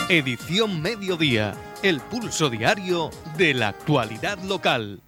Edición 0.07 0.83
Mediodía, 0.83 1.55
el 1.81 1.99
pulso 1.99 2.51
diario 2.51 3.09
de 3.39 3.55
la 3.55 3.69
actualidad 3.69 4.37
local. 4.43 5.01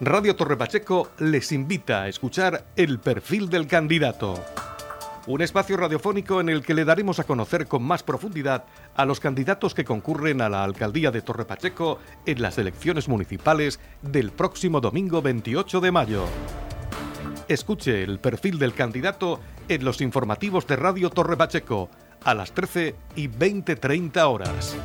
Radio 0.00 0.36
Torre 0.36 0.56
Pacheco 0.56 1.10
les 1.18 1.50
invita 1.50 2.02
a 2.02 2.08
escuchar 2.08 2.66
El 2.76 3.00
perfil 3.00 3.50
del 3.50 3.66
candidato. 3.66 4.44
Un 5.26 5.42
espacio 5.42 5.76
radiofónico 5.76 6.40
en 6.40 6.48
el 6.48 6.62
que 6.62 6.72
le 6.74 6.84
daremos 6.84 7.18
a 7.18 7.24
conocer 7.24 7.66
con 7.66 7.82
más 7.82 8.04
profundidad 8.04 8.64
a 8.94 9.04
los 9.04 9.18
candidatos 9.18 9.74
que 9.74 9.84
concurren 9.84 10.40
a 10.40 10.48
la 10.48 10.62
alcaldía 10.62 11.10
de 11.10 11.22
Torre 11.22 11.46
Pacheco 11.46 11.98
en 12.26 12.40
las 12.40 12.58
elecciones 12.58 13.08
municipales 13.08 13.80
del 14.02 14.30
próximo 14.30 14.80
domingo 14.80 15.20
28 15.20 15.80
de 15.80 15.90
mayo. 15.90 16.26
Escuche 17.48 18.04
el 18.04 18.20
perfil 18.20 18.60
del 18.60 18.72
candidato 18.72 19.40
en 19.68 19.84
los 19.84 20.00
informativos 20.00 20.68
de 20.68 20.76
Radio 20.76 21.10
Torre 21.10 21.36
Pacheco 21.36 21.90
a 22.24 22.34
las 22.34 22.52
13 22.52 22.94
y 23.16 23.28
20.30 23.28 24.22
horas. 24.26 24.76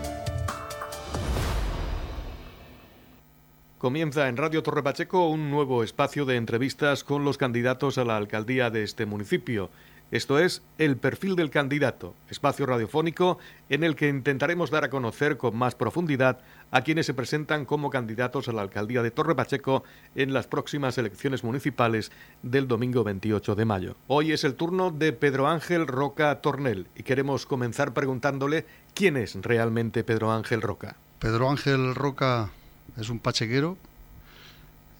Comienza 3.77 4.27
en 4.27 4.36
Radio 4.36 4.62
Torre 4.62 4.84
Pacheco 4.84 5.29
un 5.29 5.50
nuevo 5.50 5.84
espacio 5.84 6.25
de 6.25 6.36
entrevistas 6.36 7.05
con 7.05 7.24
los 7.24 7.38
candidatos 7.38 7.98
a 7.98 8.03
la 8.03 8.17
alcaldía 8.17 8.69
de 8.69 8.84
este 8.84 9.05
municipio. 9.05 9.69
Esto 10.12 10.38
es 10.38 10.63
El 10.77 10.98
perfil 10.98 11.36
del 11.38 11.50
candidato, 11.50 12.13
espacio 12.29 12.65
radiofónico 12.65 13.38
en 13.69 13.84
el 13.84 13.96
que 13.96 14.10
intentaremos 14.10 14.69
dar 14.69 14.84
a 14.84 14.89
conocer 14.89 15.38
con 15.38 15.55
más 15.55 15.75
profundidad 15.75 16.39
a 16.72 16.82
quienes 16.82 17.06
se 17.06 17.14
presentan 17.14 17.66
como 17.66 17.90
candidatos 17.90 18.48
a 18.48 18.54
la 18.54 18.62
alcaldía 18.62 19.02
de 19.02 19.12
Torre 19.12 19.36
Pacheco 19.36 19.84
en 20.16 20.34
las 20.34 20.48
próximas 20.48 20.98
elecciones 20.98 21.44
municipales 21.44 22.12
del 22.44 22.68
domingo 22.68 23.04
28 23.04 23.56
de 23.56 23.66
mayo. 23.66 23.96
Hoy 24.08 24.32
es 24.32 24.44
el 24.44 24.56
turno 24.56 24.92
de 24.92 25.14
Pedro 25.14 25.48
Ángel 25.48 25.88
Roca 25.88 26.42
Tornel 26.42 26.88
y 26.96 27.04
queremos 27.04 27.46
comenzar 27.46 27.94
preguntándole 27.94 28.66
quién 28.94 29.18
es 29.18 29.36
realmente 29.36 30.04
Pedro 30.04 30.32
Ángel 30.32 30.62
Roca. 30.62 30.96
Pedro 31.20 31.50
Ángel 31.50 31.96
Roca 31.96 32.52
es 32.98 33.10
un 33.10 33.20
pachequero 33.20 33.78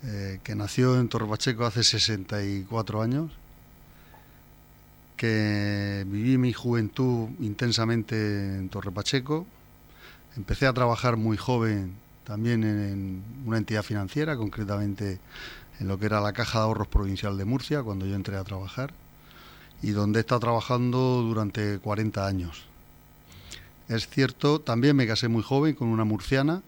eh, 0.04 0.40
que 0.44 0.56
nació 0.56 0.98
en 1.00 1.10
Torre 1.10 1.28
Pacheco 1.28 1.66
hace 1.66 1.84
64 1.84 3.02
años, 3.02 3.32
que 5.18 6.06
viví 6.08 6.38
mi 6.38 6.54
juventud 6.54 7.28
intensamente 7.42 8.16
en 8.58 8.70
Torre 8.70 8.92
Pacheco, 8.92 9.46
empecé 10.38 10.68
a 10.68 10.74
trabajar 10.74 11.18
muy 11.18 11.38
joven 11.38 11.96
también 12.24 12.64
en 12.64 13.24
una 13.46 13.58
entidad 13.58 13.84
financiera, 13.84 14.38
concretamente 14.38 15.20
en 15.80 15.88
lo 15.88 15.98
que 15.98 16.06
era 16.06 16.22
la 16.22 16.34
Caja 16.34 16.60
de 16.60 16.66
Ahorros 16.66 16.88
Provincial 16.88 17.38
de 17.38 17.46
Murcia, 17.46 17.82
cuando 17.82 18.06
yo 18.06 18.16
entré 18.16 18.38
a 18.38 18.44
trabajar, 18.44 18.94
y 19.82 19.92
donde 19.92 20.20
he 20.20 20.22
estado 20.22 20.42
trabajando 20.42 21.22
durante 21.24 21.80
40 21.80 22.28
años. 22.28 22.66
Es 23.88 24.08
cierto, 24.08 24.60
también 24.60 24.96
me 24.96 25.08
casé 25.08 25.28
muy 25.28 25.42
joven 25.42 25.74
con 25.74 25.88
una 25.88 26.04
murciana, 26.04 26.62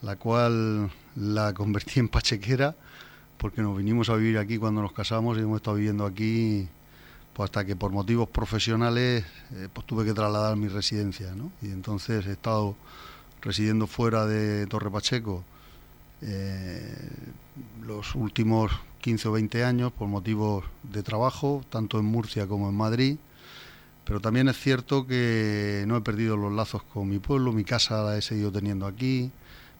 la 0.00 0.16
cual 0.16 0.90
la 1.16 1.52
convertí 1.52 2.00
en 2.00 2.08
pachequera, 2.08 2.74
porque 3.36 3.60
nos 3.60 3.76
vinimos 3.76 4.08
a 4.08 4.14
vivir 4.14 4.38
aquí 4.38 4.56
cuando 4.56 4.80
nos 4.80 4.92
casamos 4.92 5.36
y 5.36 5.40
hemos 5.40 5.56
estado 5.56 5.76
viviendo 5.76 6.06
aquí 6.06 6.68
pues 7.38 7.50
hasta 7.50 7.64
que 7.64 7.76
por 7.76 7.92
motivos 7.92 8.28
profesionales 8.28 9.24
eh, 9.54 9.68
pues 9.72 9.86
tuve 9.86 10.04
que 10.04 10.12
trasladar 10.12 10.56
mi 10.56 10.66
residencia. 10.66 11.32
Y 11.62 11.66
entonces 11.66 12.26
he 12.26 12.32
estado 12.32 12.74
residiendo 13.40 13.86
fuera 13.86 14.26
de 14.26 14.66
Torre 14.66 14.90
Pacheco 14.90 15.44
eh, 16.20 17.10
los 17.86 18.16
últimos 18.16 18.72
15 19.02 19.28
o 19.28 19.32
20 19.32 19.62
años 19.62 19.92
por 19.92 20.08
motivos 20.08 20.64
de 20.82 21.04
trabajo, 21.04 21.64
tanto 21.70 22.00
en 22.00 22.06
Murcia 22.06 22.48
como 22.48 22.68
en 22.70 22.74
Madrid. 22.74 23.18
Pero 24.02 24.18
también 24.18 24.48
es 24.48 24.58
cierto 24.58 25.06
que 25.06 25.84
no 25.86 25.96
he 25.96 26.00
perdido 26.00 26.36
los 26.36 26.52
lazos 26.52 26.82
con 26.92 27.08
mi 27.08 27.20
pueblo, 27.20 27.52
mi 27.52 27.62
casa 27.62 28.02
la 28.02 28.18
he 28.18 28.20
seguido 28.20 28.50
teniendo 28.50 28.84
aquí, 28.84 29.30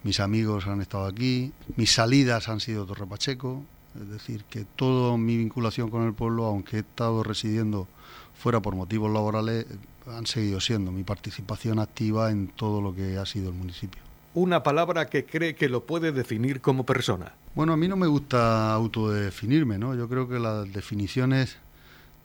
mis 0.04 0.20
amigos 0.20 0.68
han 0.68 0.80
estado 0.80 1.06
aquí, 1.06 1.52
mis 1.74 1.90
salidas 1.90 2.48
han 2.48 2.60
sido 2.60 2.86
Torre 2.86 3.08
Pacheco, 3.08 3.64
es 4.00 4.08
decir, 4.08 4.44
que 4.44 4.64
toda 4.64 5.16
mi 5.16 5.36
vinculación 5.36 5.90
con 5.90 6.06
el 6.06 6.14
pueblo, 6.14 6.44
aunque 6.44 6.76
he 6.76 6.80
estado 6.80 7.22
residiendo 7.22 7.88
fuera 8.34 8.60
por 8.60 8.74
motivos 8.74 9.12
laborales, 9.12 9.66
han 10.06 10.26
seguido 10.26 10.60
siendo 10.60 10.92
mi 10.92 11.02
participación 11.02 11.78
activa 11.78 12.30
en 12.30 12.48
todo 12.48 12.80
lo 12.80 12.94
que 12.94 13.18
ha 13.18 13.26
sido 13.26 13.48
el 13.48 13.54
municipio. 13.54 14.00
Una 14.34 14.62
palabra 14.62 15.08
que 15.08 15.24
cree 15.24 15.54
que 15.54 15.68
lo 15.68 15.84
puede 15.84 16.12
definir 16.12 16.60
como 16.60 16.84
persona. 16.84 17.32
Bueno, 17.54 17.72
a 17.72 17.76
mí 17.76 17.88
no 17.88 17.96
me 17.96 18.06
gusta 18.06 18.72
autodefinirme, 18.72 19.78
¿no? 19.78 19.94
Yo 19.94 20.08
creo 20.08 20.28
que 20.28 20.38
las 20.38 20.72
definiciones 20.72 21.56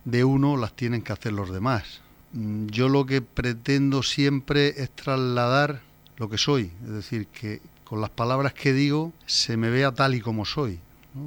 de 0.06 0.24
uno 0.24 0.58
las 0.58 0.74
tienen 0.74 1.02
que 1.02 1.14
hacer 1.14 1.34
los 1.34 1.52
demás. 1.52 2.02
Mm, 2.34 2.68
yo 2.68 2.90
lo 2.90 3.06
que 3.06 3.22
pretendo 3.22 4.04
siempre 4.04 4.82
es 4.82 4.92
trasladar 4.92 5.82
lo 6.18 6.30
que 6.30 6.38
soy, 6.38 6.72
es 6.84 6.90
decir, 6.90 7.28
que 7.28 7.62
con 7.84 8.02
las 8.02 8.10
palabras 8.10 8.54
que 8.54 8.74
digo 8.74 9.12
se 9.26 9.58
me 9.58 9.70
vea 9.70 9.92
tal 9.92 10.14
y 10.16 10.22
como 10.22 10.46
soy, 10.46 10.80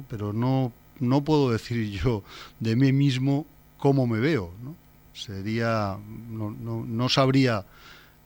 pero 0.09 0.33
no, 0.33 0.71
no 0.99 1.23
puedo 1.23 1.51
decir 1.51 1.91
yo 2.03 2.23
de 2.59 2.75
mí 2.75 2.91
mismo 2.91 3.45
cómo 3.77 4.07
me 4.07 4.19
veo, 4.19 4.51
¿no? 4.63 4.75
sería, 5.17 5.97
no, 6.29 6.51
no, 6.51 6.85
no 6.85 7.09
sabría 7.09 7.65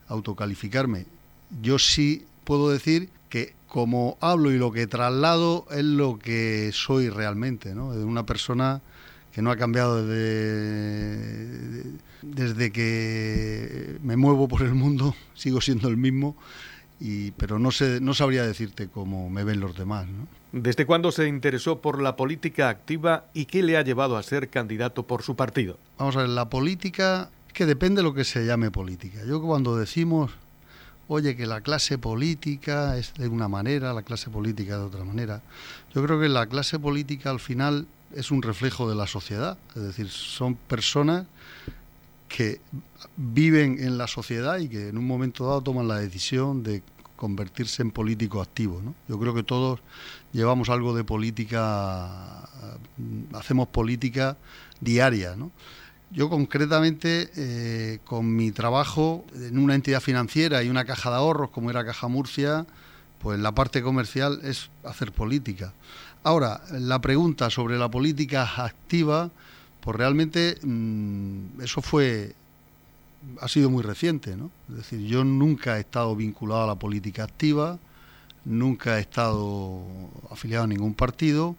autocalificarme. 0.08 1.06
Yo 1.62 1.80
sí 1.80 2.26
puedo 2.44 2.70
decir 2.70 3.10
que 3.30 3.54
como 3.68 4.18
hablo 4.20 4.52
y 4.52 4.58
lo 4.58 4.72
que 4.72 4.88
traslado 4.88 5.66
es 5.72 5.86
lo 5.86 6.20
que 6.20 6.72
soy 6.74 7.10
realmente, 7.10 7.74
¿no? 7.74 7.94
De 7.94 8.04
una 8.04 8.26
persona 8.26 8.82
que 9.32 9.42
no 9.42 9.52
ha 9.52 9.56
cambiado 9.56 10.06
desde, 10.06 11.84
desde 12.22 12.72
que 12.72 13.98
me 14.04 14.18
muevo 14.18 14.50
por 14.50 14.62
el 14.64 14.76
mundo, 14.76 15.16
sigo 15.36 15.62
siendo 15.62 15.88
el 15.88 15.98
mismo, 15.98 16.36
y, 17.02 17.32
pero 17.32 17.58
no, 17.58 17.72
sé, 17.72 18.00
no 18.00 18.14
sabría 18.14 18.46
decirte 18.46 18.88
cómo 18.88 19.30
me 19.30 19.44
ven 19.44 19.60
los 19.60 19.76
demás. 19.76 20.06
¿no? 20.08 20.28
¿Desde 20.52 20.86
cuándo 20.86 21.12
se 21.12 21.28
interesó 21.28 21.82
por 21.82 22.00
la 22.00 22.16
política 22.16 22.70
activa 22.70 23.26
y 23.34 23.46
qué 23.46 23.64
le 23.64 23.76
ha 23.76 23.82
llevado 23.82 24.18
a 24.18 24.24
ser 24.24 24.50
candidato 24.50 25.04
por 25.04 25.24
su 25.24 25.36
partido? 25.36 25.80
Vamos 25.98 26.16
a 26.16 26.20
ver, 26.20 26.30
la 26.30 26.50
política, 26.50 27.30
es 27.48 27.54
que 27.54 27.66
depende 27.66 28.02
de 28.02 28.04
lo 28.04 28.14
que 28.14 28.24
se 28.24 28.46
llame 28.46 28.70
política. 28.70 29.22
Yo 29.28 29.42
cuando 29.42 29.76
decimos, 29.76 30.32
oye, 31.08 31.36
que 31.36 31.48
la 31.48 31.62
clase 31.62 31.98
política 31.98 32.96
es 32.98 33.16
de 33.16 33.28
una 33.28 33.48
manera, 33.48 33.94
la 33.94 34.04
clase 34.04 34.30
política 34.30 34.78
de 34.78 34.84
otra 34.84 35.04
manera, 35.04 35.42
yo 35.96 36.04
creo 36.04 36.20
que 36.20 36.30
la 36.30 36.46
clase 36.46 36.78
política 36.78 37.32
al 37.32 37.40
final 37.40 37.88
es 38.16 38.30
un 38.30 38.44
reflejo 38.44 38.88
de 38.88 38.96
la 38.96 39.08
sociedad, 39.08 39.58
es 39.76 39.82
decir, 39.82 40.10
son 40.10 40.54
personas 40.56 41.26
que 42.36 42.62
viven 43.18 43.78
en 43.80 43.98
la 43.98 44.08
sociedad 44.08 44.58
y 44.60 44.70
que 44.70 44.90
en 44.90 44.98
un 44.98 45.06
momento 45.06 45.46
dado 45.46 45.62
toman 45.62 45.88
la 45.88 45.98
decisión 45.98 46.64
de 46.64 46.82
convertirse 47.16 47.82
en 47.82 47.92
político 47.92 48.42
activo. 48.42 48.82
¿no? 48.84 48.96
Yo 49.08 49.20
creo 49.20 49.34
que 49.34 49.44
todos 49.44 49.80
llevamos 50.32 50.70
algo 50.70 50.96
de 50.96 51.04
política, 51.04 52.50
mm, 52.98 53.36
hacemos 53.36 53.68
política 53.68 54.38
diaria. 54.80 55.36
Yo 56.10 56.30
concretamente, 56.30 57.30
eh, 57.36 58.00
con 58.06 58.36
mi 58.36 58.52
trabajo 58.52 59.26
en 59.36 59.58
una 59.58 59.76
entidad 59.76 60.02
financiera 60.02 60.64
y 60.64 60.70
una 60.70 60.86
caja 60.86 61.10
de 61.10 61.18
ahorros 61.18 61.52
como 61.52 61.70
era 61.70 61.86
Caja 61.86 62.08
Murcia, 62.08 62.66
pues 63.20 63.40
la 63.40 63.54
parte 63.54 63.82
comercial 63.82 64.40
es 64.44 64.72
hacer 64.84 65.12
política. 65.12 65.74
Ahora, 66.24 66.62
la 66.72 67.00
pregunta 67.02 67.50
sobre 67.50 67.78
la 67.78 67.90
política 67.90 68.50
activa, 68.64 69.32
pues 69.82 69.98
realmente 69.98 70.58
mm, 70.64 71.62
eso 71.62 71.82
fue 71.82 72.36
ha 73.40 73.48
sido 73.48 73.70
muy 73.70 73.84
reciente, 73.84 74.36
¿no? 74.36 74.50
Es 74.70 74.78
decir, 74.78 75.02
yo 75.02 75.24
nunca 75.24 75.78
he 75.78 75.82
estado 75.82 76.16
vinculado 76.16 76.64
a 76.64 76.68
la 76.68 76.76
política 76.76 77.24
activa, 77.24 77.78
nunca 78.46 78.98
he 78.98 79.02
estado 79.02 79.82
afiliado 80.30 80.64
a 80.64 80.68
ningún 80.68 80.94
partido, 80.94 81.56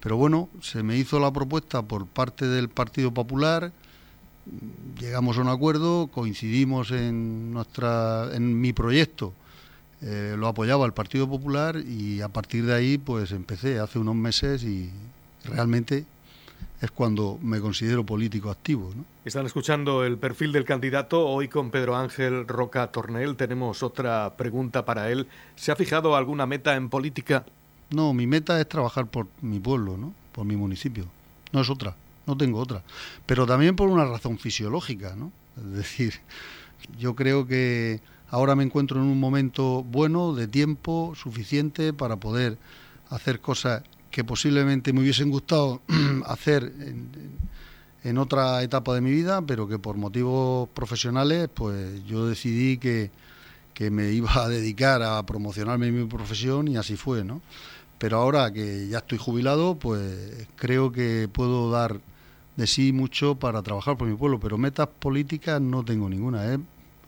pero 0.00 0.16
bueno, 0.16 0.48
se 0.60 0.82
me 0.82 0.96
hizo 0.96 1.18
la 1.18 1.32
propuesta 1.32 1.82
por 1.82 2.06
parte 2.06 2.46
del 2.46 2.68
Partido 2.68 3.12
Popular, 3.12 3.72
llegamos 4.98 5.38
a 5.38 5.40
un 5.40 5.48
acuerdo, 5.48 6.08
coincidimos 6.08 6.90
en 6.90 7.52
nuestra 7.52 8.28
en 8.34 8.60
mi 8.60 8.72
proyecto. 8.72 9.32
Eh, 10.00 10.36
lo 10.38 10.46
apoyaba 10.46 10.86
el 10.86 10.92
Partido 10.92 11.28
Popular 11.28 11.76
y 11.76 12.20
a 12.20 12.28
partir 12.28 12.64
de 12.66 12.74
ahí 12.74 12.98
pues 12.98 13.32
empecé 13.32 13.80
hace 13.80 13.98
unos 13.98 14.14
meses 14.14 14.62
y 14.62 14.90
realmente 15.44 16.04
es 16.80 16.90
cuando 16.90 17.38
me 17.42 17.60
considero 17.60 18.04
político 18.04 18.50
activo. 18.50 18.92
¿no? 18.94 19.04
Están 19.24 19.46
escuchando 19.46 20.04
el 20.04 20.16
perfil 20.18 20.52
del 20.52 20.64
candidato. 20.64 21.26
Hoy 21.26 21.48
con 21.48 21.70
Pedro 21.70 21.96
Ángel 21.96 22.46
Roca 22.46 22.90
Tornel 22.92 23.36
tenemos 23.36 23.82
otra 23.82 24.36
pregunta 24.36 24.84
para 24.84 25.10
él. 25.10 25.26
¿Se 25.56 25.72
ha 25.72 25.76
fijado 25.76 26.14
alguna 26.16 26.46
meta 26.46 26.76
en 26.76 26.88
política? 26.88 27.44
No, 27.90 28.12
mi 28.12 28.26
meta 28.26 28.60
es 28.60 28.68
trabajar 28.68 29.06
por 29.06 29.26
mi 29.40 29.58
pueblo, 29.58 29.96
¿no? 29.96 30.12
por 30.32 30.44
mi 30.44 30.56
municipio. 30.56 31.06
No 31.52 31.62
es 31.62 31.70
otra, 31.70 31.96
no 32.26 32.36
tengo 32.36 32.60
otra. 32.60 32.82
Pero 33.26 33.46
también 33.46 33.74
por 33.74 33.88
una 33.88 34.04
razón 34.04 34.38
fisiológica. 34.38 35.16
¿no? 35.16 35.32
Es 35.56 35.72
decir, 35.72 36.14
yo 36.98 37.16
creo 37.16 37.46
que 37.46 38.00
ahora 38.30 38.54
me 38.54 38.62
encuentro 38.62 39.00
en 39.00 39.06
un 39.06 39.18
momento 39.18 39.82
bueno 39.82 40.32
de 40.34 40.46
tiempo 40.46 41.14
suficiente 41.16 41.92
para 41.92 42.16
poder 42.16 42.56
hacer 43.10 43.40
cosas 43.40 43.82
que 44.10 44.24
posiblemente 44.24 44.92
me 44.92 45.00
hubiesen 45.00 45.30
gustado 45.30 45.82
hacer 46.26 46.72
en, 48.04 48.18
otra 48.18 48.62
etapa 48.62 48.94
de 48.94 49.02
mi 49.02 49.10
vida, 49.10 49.42
pero 49.42 49.68
que 49.68 49.78
por 49.78 49.96
motivos 49.96 50.68
profesionales, 50.70 51.48
pues 51.52 52.04
yo 52.06 52.26
decidí 52.26 52.78
que, 52.78 53.10
que 53.74 53.90
me 53.90 54.12
iba 54.12 54.34
a 54.34 54.48
dedicar 54.48 55.02
a 55.02 55.22
promocionarme 55.24 55.88
en 55.88 56.02
mi 56.02 56.06
profesión 56.06 56.68
y 56.68 56.76
así 56.78 56.96
fue, 56.96 57.22
¿no? 57.22 57.42
Pero 57.98 58.16
ahora 58.18 58.50
que 58.52 58.88
ya 58.88 58.98
estoy 58.98 59.18
jubilado, 59.18 59.74
pues 59.78 60.46
creo 60.56 60.90
que 60.90 61.28
puedo 61.30 61.70
dar 61.70 62.00
de 62.56 62.66
sí 62.66 62.92
mucho 62.92 63.34
para 63.34 63.62
trabajar 63.62 63.96
por 63.96 64.08
mi 64.08 64.16
pueblo, 64.16 64.40
pero 64.40 64.56
metas 64.56 64.88
políticas 64.98 65.60
no 65.60 65.84
tengo 65.84 66.08
ninguna, 66.08 66.54
¿eh? 66.54 66.58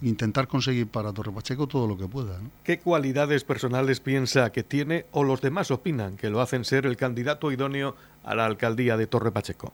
Intentar 0.03 0.49
conseguir 0.49 0.87
para 0.87 1.13
Torre 1.13 1.33
Pacheco 1.33 1.67
todo 1.67 1.87
lo 1.87 1.97
que 1.97 2.07
pueda. 2.07 2.39
¿Qué 2.65 2.79
cualidades 2.79 3.45
personales 3.45 4.01
piensa 4.01 4.51
que 4.51 4.63
tiene 4.63 5.07
o 5.13 5.25
los 5.25 5.41
demás 5.41 5.71
opinan 5.71 6.17
que 6.17 6.31
lo 6.31 6.41
hacen 6.41 6.65
ser 6.65 6.87
el 6.87 6.97
candidato 6.97 7.53
idóneo 7.53 7.97
a 8.25 8.35
la 8.35 8.47
alcaldía 8.47 8.97
de 8.97 9.07
Torre 9.07 9.31
Pacheco? 9.31 9.73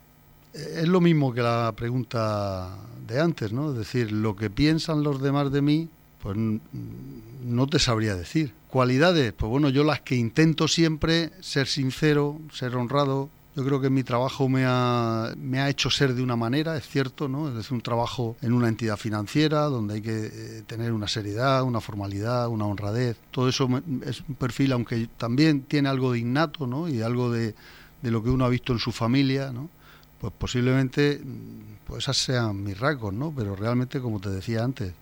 Eh, 0.52 0.80
es 0.82 0.88
lo 0.88 1.00
mismo 1.00 1.32
que 1.32 1.42
la 1.42 1.72
pregunta 1.76 2.76
de 3.06 3.20
antes, 3.20 3.52
¿no? 3.52 3.72
Es 3.72 3.78
decir, 3.78 4.12
lo 4.12 4.34
que 4.36 4.50
piensan 4.50 5.02
los 5.02 5.20
demás 5.22 5.52
de 5.52 5.62
mí, 5.62 5.88
pues 6.22 6.36
no 6.36 7.66
te 7.66 7.78
sabría 7.78 8.16
decir. 8.16 8.52
Cualidades, 8.68 9.32
pues 9.32 9.48
bueno, 9.48 9.68
yo 9.68 9.84
las 9.84 10.00
que 10.00 10.16
intento 10.16 10.66
siempre, 10.66 11.30
ser 11.40 11.66
sincero, 11.68 12.38
ser 12.52 12.74
honrado, 12.76 13.30
yo 13.56 13.64
creo 13.64 13.80
que 13.80 13.88
mi 13.88 14.02
trabajo 14.02 14.50
me 14.50 14.64
ha, 14.66 15.32
me 15.38 15.60
ha 15.60 15.70
hecho 15.70 15.88
ser 15.88 16.14
de 16.14 16.22
una 16.22 16.36
manera, 16.36 16.76
es 16.76 16.86
cierto, 16.86 17.26
¿no? 17.26 17.48
Es 17.48 17.54
decir, 17.54 17.72
un 17.72 17.80
trabajo 17.80 18.36
en 18.42 18.52
una 18.52 18.68
entidad 18.68 18.98
financiera 18.98 19.62
donde 19.62 19.94
hay 19.94 20.02
que 20.02 20.26
eh, 20.26 20.62
tener 20.66 20.92
una 20.92 21.08
seriedad, 21.08 21.62
una 21.62 21.80
formalidad, 21.80 22.48
una 22.48 22.66
honradez. 22.66 23.16
Todo 23.30 23.48
eso 23.48 23.66
es 24.04 24.22
un 24.28 24.34
perfil, 24.34 24.72
aunque 24.72 25.08
también 25.16 25.62
tiene 25.62 25.88
algo 25.88 26.12
de 26.12 26.18
innato, 26.18 26.66
¿no? 26.66 26.86
Y 26.86 27.00
algo 27.00 27.30
de, 27.30 27.54
de 28.02 28.10
lo 28.10 28.22
que 28.22 28.28
uno 28.28 28.44
ha 28.44 28.50
visto 28.50 28.74
en 28.74 28.78
su 28.78 28.92
familia, 28.92 29.50
¿no? 29.52 29.70
Pues 30.20 30.34
posiblemente 30.36 31.22
pues 31.86 32.04
esas 32.04 32.18
sean 32.18 32.62
mis 32.62 32.78
rasgos, 32.78 33.14
¿no? 33.14 33.32
Pero 33.34 33.56
realmente, 33.56 34.02
como 34.02 34.20
te 34.20 34.28
decía 34.28 34.64
antes, 34.64 34.92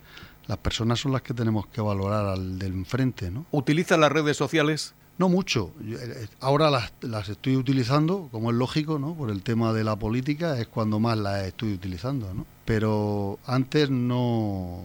las 0.47 0.59
personas 0.59 1.01
son 1.01 1.11
las 1.11 1.23
que 1.23 1.35
tenemos 1.35 1.67
que 1.67 1.81
valorar 1.81 2.27
al 2.27 2.57
del 2.57 2.73
enfrente, 2.73 3.33
¿no? 3.33 3.47
¿Utiliza 3.51 3.97
las 3.97 4.12
redes 4.12 4.37
sociales? 4.37 4.95
No 5.16 5.29
mucho. 5.29 5.72
Eh, 5.83 6.27
ahora 6.40 6.70
las, 6.70 6.92
las, 7.00 7.29
estoy 7.29 7.57
utilizando, 7.57 8.29
como 8.33 8.50
es 8.50 8.57
lógico, 8.57 8.98
¿no? 8.98 9.14
Por 9.14 9.31
el 9.31 9.42
tema 9.42 9.72
de 9.72 9.85
la 9.85 9.96
política, 9.96 10.59
es 10.59 10.66
cuando 10.66 10.98
más 10.98 11.16
las 11.16 11.44
estoy 11.44 11.74
utilizando, 11.74 12.33
¿no? 12.35 12.46
Pero 12.64 13.38
antes 13.46 13.90
no... 13.90 14.81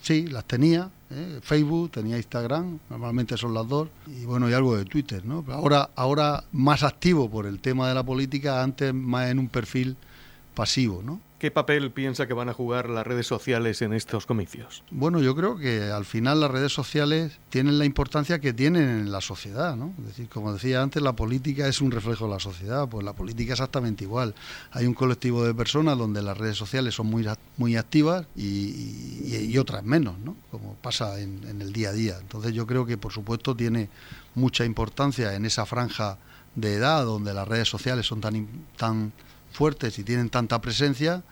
Sí, 0.00 0.26
las 0.26 0.44
tenía, 0.44 0.90
¿eh? 1.10 1.40
Facebook, 1.42 1.92
tenía 1.92 2.18
Instagram, 2.18 2.78
normalmente 2.90 3.36
son 3.38 3.54
las 3.54 3.66
dos, 3.66 3.88
y 4.06 4.26
bueno, 4.26 4.50
y 4.50 4.52
algo 4.52 4.76
de 4.76 4.84
Twitter, 4.84 5.24
¿no? 5.24 5.42
ahora, 5.48 5.88
ahora 5.96 6.44
más 6.52 6.82
activo 6.82 7.30
por 7.30 7.46
el 7.46 7.58
tema 7.58 7.88
de 7.88 7.94
la 7.94 8.02
política, 8.02 8.62
antes 8.62 8.92
más 8.92 9.30
en 9.30 9.38
un 9.38 9.48
perfil 9.48 9.96
pasivo, 10.54 11.02
¿no? 11.02 11.20
¿Qué 11.44 11.50
papel 11.50 11.90
piensa 11.90 12.26
que 12.26 12.32
van 12.32 12.48
a 12.48 12.54
jugar 12.54 12.88
las 12.88 13.06
redes 13.06 13.26
sociales 13.26 13.82
en 13.82 13.92
estos 13.92 14.24
comicios? 14.24 14.82
Bueno, 14.90 15.20
yo 15.20 15.36
creo 15.36 15.58
que 15.58 15.90
al 15.90 16.06
final 16.06 16.40
las 16.40 16.50
redes 16.50 16.72
sociales 16.72 17.38
tienen 17.50 17.78
la 17.78 17.84
importancia 17.84 18.38
que 18.38 18.54
tienen 18.54 18.88
en 18.88 19.12
la 19.12 19.20
sociedad, 19.20 19.76
¿no? 19.76 19.92
Es 19.98 20.06
decir, 20.06 20.30
como 20.30 20.54
decía 20.54 20.80
antes, 20.80 21.02
la 21.02 21.12
política 21.12 21.68
es 21.68 21.82
un 21.82 21.90
reflejo 21.90 22.24
de 22.24 22.30
la 22.30 22.40
sociedad, 22.40 22.88
pues 22.88 23.04
la 23.04 23.12
política 23.12 23.52
es 23.52 23.60
exactamente 23.60 24.04
igual. 24.04 24.34
Hay 24.70 24.86
un 24.86 24.94
colectivo 24.94 25.44
de 25.44 25.52
personas 25.52 25.98
donde 25.98 26.22
las 26.22 26.38
redes 26.38 26.56
sociales 26.56 26.94
son 26.94 27.08
muy, 27.08 27.28
muy 27.58 27.76
activas 27.76 28.24
y, 28.34 29.54
otras 29.58 29.84
menos, 29.84 30.18
¿no? 30.20 30.36
Como 30.50 30.76
pasa 30.76 31.20
en, 31.20 31.46
en 31.46 31.60
el 31.60 31.74
día 31.74 31.90
a 31.90 31.92
día. 31.92 32.16
Entonces 32.22 32.54
yo 32.54 32.66
creo 32.66 32.86
que, 32.86 32.96
por 32.96 33.12
supuesto, 33.12 33.54
tiene 33.54 33.90
mucha 34.34 34.64
importancia 34.64 35.34
en 35.34 35.44
esa 35.44 35.66
franja 35.66 36.16
de 36.54 36.72
edad 36.72 37.04
donde 37.04 37.34
las 37.34 37.46
redes 37.46 37.68
sociales 37.68 38.06
son 38.06 38.22
tan, 38.22 38.48
tan 38.78 39.12
fuertes 39.54 39.98
y 39.98 40.04
tienen 40.04 40.30
tanta 40.30 40.60
presencia 40.60 41.22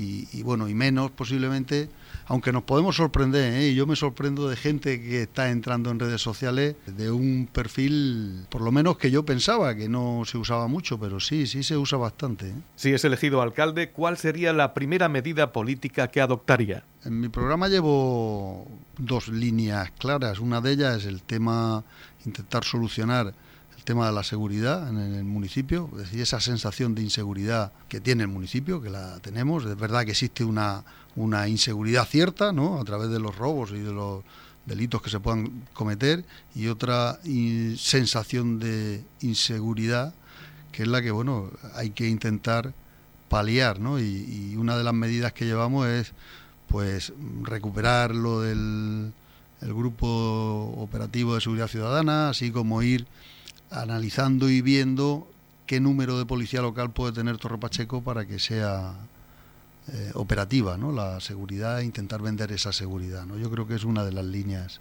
y, 0.00 0.42
bueno, 0.44 0.68
y 0.68 0.74
menos 0.74 1.10
posiblemente, 1.10 1.88
aunque 2.26 2.52
nos 2.52 2.62
podemos 2.62 2.94
sorprender, 2.94 3.52
¿eh? 3.54 3.74
yo 3.74 3.84
me 3.84 3.96
sorprendo 3.96 4.48
de 4.48 4.54
gente 4.54 5.00
que 5.00 5.22
está 5.22 5.50
entrando 5.50 5.90
en 5.90 5.98
redes 5.98 6.22
sociales 6.22 6.76
de 6.86 7.10
un 7.10 7.48
perfil, 7.52 8.46
por 8.48 8.62
lo 8.62 8.70
menos 8.70 8.96
que 8.96 9.10
yo 9.10 9.24
pensaba 9.24 9.74
que 9.74 9.88
no 9.88 10.22
se 10.24 10.38
usaba 10.38 10.68
mucho, 10.68 11.00
pero 11.00 11.18
sí, 11.18 11.48
sí 11.48 11.64
se 11.64 11.76
usa 11.76 11.98
bastante. 11.98 12.50
¿eh? 12.50 12.54
Si 12.76 12.92
es 12.92 13.04
elegido 13.04 13.42
alcalde, 13.42 13.90
¿cuál 13.90 14.16
sería 14.16 14.52
la 14.52 14.72
primera 14.72 15.08
medida 15.08 15.52
política 15.52 16.06
que 16.08 16.20
adoptaría? 16.20 16.84
En 17.04 17.18
mi 17.18 17.28
programa 17.28 17.68
llevo 17.68 18.68
dos 18.98 19.28
líneas 19.28 19.90
claras. 19.98 20.38
Una 20.38 20.60
de 20.60 20.72
ellas 20.72 20.98
es 20.98 21.06
el 21.06 21.22
tema 21.22 21.82
intentar 22.24 22.62
solucionar 22.64 23.34
tema 23.88 24.06
de 24.06 24.12
la 24.12 24.22
seguridad 24.22 24.86
en 24.86 24.98
el 24.98 25.24
municipio, 25.24 25.88
es 25.92 26.00
decir, 26.00 26.20
esa 26.20 26.40
sensación 26.40 26.94
de 26.94 27.00
inseguridad 27.00 27.72
que 27.88 28.02
tiene 28.02 28.24
el 28.24 28.28
municipio, 28.28 28.82
que 28.82 28.90
la 28.90 29.18
tenemos, 29.20 29.64
es 29.64 29.78
verdad 29.78 30.04
que 30.04 30.10
existe 30.10 30.44
una, 30.44 30.84
una 31.16 31.48
inseguridad 31.48 32.06
cierta, 32.06 32.52
¿no? 32.52 32.78
A 32.78 32.84
través 32.84 33.08
de 33.08 33.18
los 33.18 33.34
robos 33.36 33.70
y 33.70 33.78
de 33.78 33.94
los 33.94 34.24
delitos 34.66 35.00
que 35.00 35.08
se 35.08 35.20
puedan 35.20 35.66
cometer, 35.72 36.26
y 36.54 36.66
otra 36.66 37.18
sensación 37.78 38.58
de 38.58 39.02
inseguridad 39.22 40.12
que 40.70 40.82
es 40.82 40.88
la 40.88 41.00
que, 41.00 41.10
bueno, 41.10 41.50
hay 41.74 41.88
que 41.88 42.10
intentar 42.10 42.74
paliar, 43.30 43.80
¿no? 43.80 43.98
Y, 43.98 44.54
una 44.58 44.76
de 44.76 44.84
las 44.84 44.92
medidas 44.92 45.32
que 45.32 45.46
llevamos 45.46 45.86
es, 45.86 46.12
pues, 46.66 47.14
recuperar 47.42 48.14
lo 48.14 48.42
del 48.42 49.14
el 49.62 49.74
grupo 49.74 50.06
operativo 50.76 51.34
de 51.34 51.40
seguridad 51.40 51.68
ciudadana, 51.68 52.28
así 52.28 52.52
como 52.52 52.82
ir 52.82 53.06
analizando 53.70 54.48
y 54.48 54.62
viendo 54.62 55.28
qué 55.66 55.80
número 55.80 56.18
de 56.18 56.26
policía 56.26 56.62
local 56.62 56.90
puede 56.90 57.12
tener 57.12 57.36
Torre 57.38 57.58
Pacheco 57.58 58.02
para 58.02 58.26
que 58.26 58.38
sea 58.38 58.94
eh, 59.92 60.10
operativa, 60.14 60.76
¿no? 60.76 60.92
La 60.92 61.20
seguridad, 61.20 61.80
e 61.80 61.84
intentar 61.84 62.20
vender 62.20 62.52
esa 62.52 62.72
seguridad, 62.72 63.24
¿no? 63.24 63.38
Yo 63.38 63.50
creo 63.50 63.66
que 63.66 63.74
es 63.74 63.84
una 63.84 64.04
de 64.04 64.12
las 64.12 64.24
líneas 64.24 64.80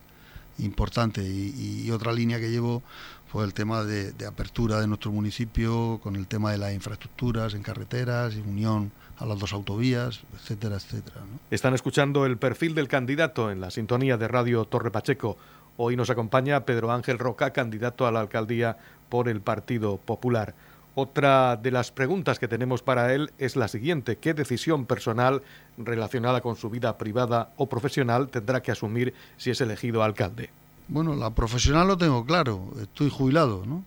importantes 0.59 1.25
y, 1.25 1.89
otra 1.91 2.11
línea 2.11 2.39
que 2.39 2.49
llevo 2.49 2.83
fue 3.31 3.45
el 3.45 3.53
tema 3.53 3.83
de, 3.83 4.13
apertura 4.25 4.79
de 4.81 4.87
nuestro 4.87 5.11
municipio 5.11 5.99
con 6.01 6.15
el 6.15 6.27
tema 6.27 6.51
de 6.51 6.57
las 6.57 6.73
infraestructuras 6.73 7.53
en 7.53 7.63
carreteras 7.63 8.35
y 8.35 8.39
unión 8.39 8.91
a 9.17 9.25
las 9.25 9.39
dos 9.39 9.53
autovías, 9.53 10.21
etcétera, 10.35 10.75
etcétera. 10.75 11.21
Están 11.51 11.73
escuchando 11.73 12.25
el 12.25 12.37
perfil 12.37 12.75
del 12.75 12.87
candidato 12.87 13.51
en 13.51 13.61
la 13.61 13.71
sintonía 13.71 14.17
de 14.17 14.27
Radio 14.27 14.65
Torre 14.65 14.91
Pacheco. 14.91 15.37
Hoy 15.79 15.95
nos 15.95 16.09
acompaña 16.09 16.65
Pedro 16.65 16.91
Ángel 16.91 17.19
Roca, 17.19 17.53
candidato 17.53 18.07
a 18.07 18.11
la 18.11 18.19
alcaldía 18.19 18.77
por 19.09 19.29
el 19.29 19.41
Partido 19.41 19.97
Popular. 19.97 20.55
Otra 20.95 21.55
de 21.55 21.69
las 21.69 21.91
preguntas 21.91 22.39
que 22.39 22.47
tenemos 22.47 22.81
para 22.81 23.13
él 23.13 23.31
es 23.37 23.55
la 23.55 23.67
siguiente. 23.67 24.15
¿Qué 24.17 24.33
decisión 24.33 24.87
personal 24.87 25.43
relacionada 25.77 26.41
con 26.41 26.55
su 26.55 26.71
vida 26.71 26.97
privada 26.97 27.51
o 27.57 27.69
profesional 27.69 28.29
tendrá 28.29 28.63
que 28.63 28.71
asumir 28.71 29.13
si 29.37 29.51
es 29.51 29.61
elegido 29.61 30.01
alcalde? 30.01 30.49
Bueno, 30.87 31.15
la 31.15 31.29
profesional 31.29 31.87
lo 31.87 31.95
tengo 31.95 32.25
claro. 32.25 32.73
Estoy 32.81 33.11
jubilado, 33.11 33.63
¿no? 33.67 33.83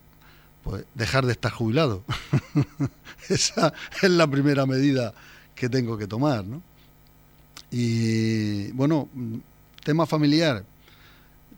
Pues 0.62 0.84
dejar 0.94 1.26
de 1.26 1.32
estar 1.32 1.50
jubilado. 1.50 2.04
Esa 3.28 3.72
es 4.00 4.10
la 4.10 4.28
primera 4.28 4.64
medida 4.64 5.12
que 5.56 5.68
tengo 5.68 5.98
que 5.98 6.06
tomar, 6.06 6.44
¿no? 6.44 6.62
Y 7.72 8.70
bueno, 8.72 9.08
tema 9.82 10.06
familiar 10.06 10.62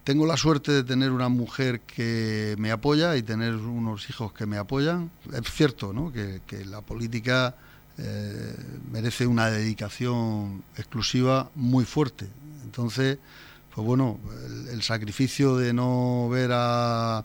tengo 0.05 0.27
la 0.27 0.37
suerte 0.37 0.73
de 0.73 0.85
tener 0.85 1.13
una 1.13 1.29
mujer 1.29 1.81
que 1.81 2.57
me 2.59 2.71
apoya 2.71 3.17
y 3.17 3.23
tener 3.23 3.55
unos 3.55 4.09
hijos 4.11 4.33
que 4.33 4.47
me 4.47 4.59
apoyan. 4.59 5.11
Es 5.33 5.51
cierto 5.53 5.93
¿no? 5.93 6.13
que, 6.13 6.41
la 6.67 6.81
política 6.81 7.55
eh, 7.99 8.57
merece 8.91 9.27
una 9.27 9.49
dedicación 9.49 10.65
exclusiva 10.77 11.51
muy 11.55 11.85
fuerte. 11.85 12.27
Entonces, 12.65 13.19
pues 13.75 13.87
bueno, 13.87 14.19
el, 14.71 14.83
sacrificio 14.83 15.57
de 15.57 15.73
no 15.73 16.29
ver 16.29 16.51
a, 16.53 17.25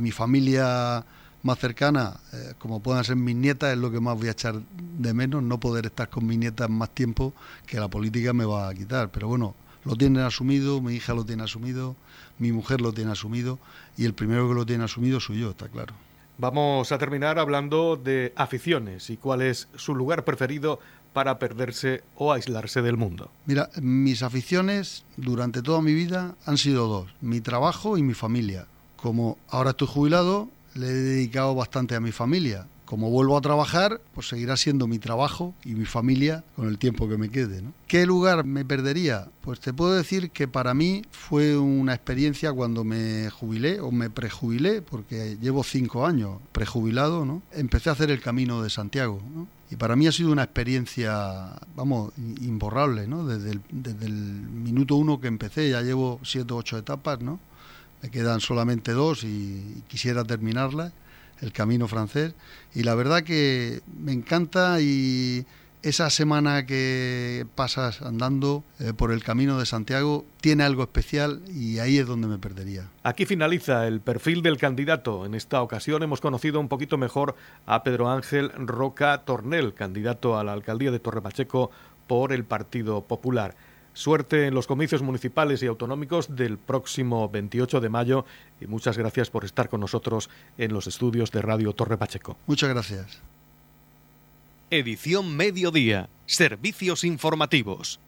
mi 0.00 0.10
familia 0.10 1.04
más 1.42 1.58
cercana, 1.58 2.20
eh, 2.32 2.54
como 2.58 2.80
puedan 2.80 3.04
ser 3.04 3.16
mis 3.16 3.36
nietas, 3.36 3.72
es 3.72 3.78
lo 3.78 3.90
que 3.90 4.00
más 4.00 4.16
voy 4.16 4.28
a 4.28 4.32
echar 4.32 4.60
de 4.98 5.14
menos, 5.14 5.42
no 5.42 5.58
poder 5.58 5.86
estar 5.86 6.08
con 6.08 6.26
mis 6.26 6.38
nietas 6.38 6.68
más 6.68 6.90
tiempo 6.90 7.32
que 7.66 7.80
la 7.80 7.88
política 7.88 8.32
me 8.32 8.44
va 8.44 8.68
a 8.68 8.74
quitar. 8.74 9.10
Pero 9.10 9.28
bueno, 9.28 9.54
lo 9.84 9.96
tienen 9.96 10.22
asumido, 10.22 10.80
mi 10.80 10.94
hija 10.94 11.14
lo 11.14 11.24
tiene 11.24 11.42
asumido, 11.42 11.96
mi 12.38 12.52
mujer 12.52 12.80
lo 12.80 12.92
tiene 12.92 13.12
asumido 13.12 13.58
y 13.96 14.04
el 14.04 14.14
primero 14.14 14.48
que 14.48 14.54
lo 14.54 14.66
tiene 14.66 14.84
asumido 14.84 15.20
soy 15.20 15.40
yo, 15.40 15.50
está 15.50 15.68
claro. 15.68 15.94
Vamos 16.38 16.90
a 16.92 16.98
terminar 16.98 17.38
hablando 17.38 17.96
de 17.96 18.32
aficiones 18.36 19.10
y 19.10 19.16
cuál 19.16 19.42
es 19.42 19.68
su 19.76 19.94
lugar 19.94 20.24
preferido 20.24 20.80
para 21.12 21.38
perderse 21.38 22.02
o 22.16 22.32
aislarse 22.32 22.80
del 22.80 22.96
mundo. 22.96 23.30
Mira, 23.44 23.68
mis 23.80 24.22
aficiones 24.22 25.04
durante 25.16 25.62
toda 25.62 25.82
mi 25.82 25.92
vida 25.92 26.34
han 26.46 26.56
sido 26.56 26.86
dos, 26.86 27.14
mi 27.20 27.40
trabajo 27.40 27.98
y 27.98 28.02
mi 28.02 28.14
familia. 28.14 28.66
Como 28.96 29.36
ahora 29.50 29.70
estoy 29.70 29.88
jubilado, 29.88 30.48
le 30.74 30.86
he 30.86 30.92
dedicado 30.92 31.54
bastante 31.54 31.94
a 31.94 32.00
mi 32.00 32.12
familia 32.12 32.66
como 32.92 33.08
vuelvo 33.08 33.38
a 33.38 33.40
trabajar, 33.40 34.02
pues 34.12 34.28
seguirá 34.28 34.54
siendo 34.58 34.86
mi 34.86 34.98
trabajo 34.98 35.54
y 35.64 35.74
mi 35.74 35.86
familia 35.86 36.44
con 36.54 36.68
el 36.68 36.76
tiempo 36.76 37.08
que 37.08 37.16
me 37.16 37.30
quede. 37.30 37.62
¿Qué 37.86 38.04
lugar 38.04 38.44
me 38.44 38.66
perdería? 38.66 39.28
Pues 39.40 39.60
te 39.60 39.72
puedo 39.72 39.94
decir 39.94 40.30
que 40.30 40.46
para 40.46 40.74
mí 40.74 41.00
fue 41.10 41.56
una 41.56 41.94
experiencia 41.94 42.52
cuando 42.52 42.84
me 42.84 43.30
jubilé 43.30 43.80
o 43.80 43.90
me 43.90 44.10
prejubilé, 44.10 44.82
porque 44.82 45.38
llevo 45.40 45.64
cinco 45.64 46.04
años 46.04 46.36
prejubilado, 46.52 47.24
¿no? 47.24 47.40
Empecé 47.52 47.88
a 47.88 47.94
hacer 47.94 48.10
el 48.10 48.20
camino 48.20 48.62
de 48.62 48.68
Santiago, 48.68 49.22
Y 49.70 49.76
para 49.76 49.96
mí 49.96 50.06
ha 50.06 50.12
sido 50.12 50.30
una 50.30 50.42
experiencia, 50.42 51.48
vamos, 51.74 52.12
imborrable, 52.42 53.06
¿no? 53.06 53.26
Desde 53.26 53.52
el, 53.52 54.12
minuto 54.12 54.96
uno 54.96 55.18
que 55.18 55.28
empecé, 55.28 55.70
ya 55.70 55.80
llevo 55.80 56.20
siete 56.24 56.52
o 56.52 56.58
ocho 56.58 56.76
etapas, 56.76 57.22
¿no? 57.22 57.40
Me 58.02 58.10
quedan 58.10 58.40
solamente 58.40 58.92
dos 58.92 59.24
y 59.24 59.82
quisiera 59.88 60.24
terminarlas 60.24 60.92
el 61.42 61.52
camino 61.52 61.88
francés. 61.88 62.34
Y 62.74 62.84
la 62.84 62.94
verdad 62.94 63.22
que 63.22 63.82
me 63.98 64.12
encanta 64.12 64.80
y 64.80 65.44
esa 65.82 66.10
semana 66.10 66.64
que 66.64 67.44
pasas 67.56 68.02
andando 68.02 68.62
eh, 68.78 68.92
por 68.92 69.10
el 69.10 69.24
camino 69.24 69.58
de 69.58 69.66
Santiago 69.66 70.24
tiene 70.40 70.62
algo 70.62 70.84
especial 70.84 71.42
y 71.48 71.80
ahí 71.80 71.98
es 71.98 72.06
donde 72.06 72.28
me 72.28 72.38
perdería. 72.38 72.88
Aquí 73.02 73.26
finaliza 73.26 73.88
el 73.88 74.00
perfil 74.00 74.42
del 74.42 74.58
candidato. 74.58 75.26
En 75.26 75.34
esta 75.34 75.60
ocasión 75.60 76.02
hemos 76.04 76.20
conocido 76.20 76.60
un 76.60 76.68
poquito 76.68 76.98
mejor 76.98 77.34
a 77.66 77.82
Pedro 77.82 78.08
Ángel 78.08 78.52
Roca 78.54 79.22
Tornel, 79.24 79.74
candidato 79.74 80.38
a 80.38 80.44
la 80.44 80.52
alcaldía 80.52 80.92
de 80.92 81.00
Torre 81.00 81.20
Pacheco 81.20 81.72
por 82.06 82.32
el 82.32 82.44
Partido 82.44 83.04
Popular. 83.04 83.56
Suerte 83.94 84.46
en 84.46 84.54
los 84.54 84.66
comicios 84.66 85.02
municipales 85.02 85.62
y 85.62 85.66
autonómicos 85.66 86.34
del 86.34 86.58
próximo 86.58 87.28
28 87.28 87.80
de 87.80 87.88
mayo 87.88 88.24
y 88.60 88.66
muchas 88.66 88.96
gracias 88.96 89.30
por 89.30 89.44
estar 89.44 89.68
con 89.68 89.80
nosotros 89.80 90.30
en 90.58 90.72
los 90.72 90.86
estudios 90.86 91.30
de 91.30 91.42
Radio 91.42 91.72
Torre 91.72 91.98
Pacheco. 91.98 92.36
Muchas 92.46 92.70
gracias. 92.70 93.20
Edición 94.70 95.36
Mediodía. 95.36 96.08
Servicios 96.24 97.04
informativos. 97.04 98.00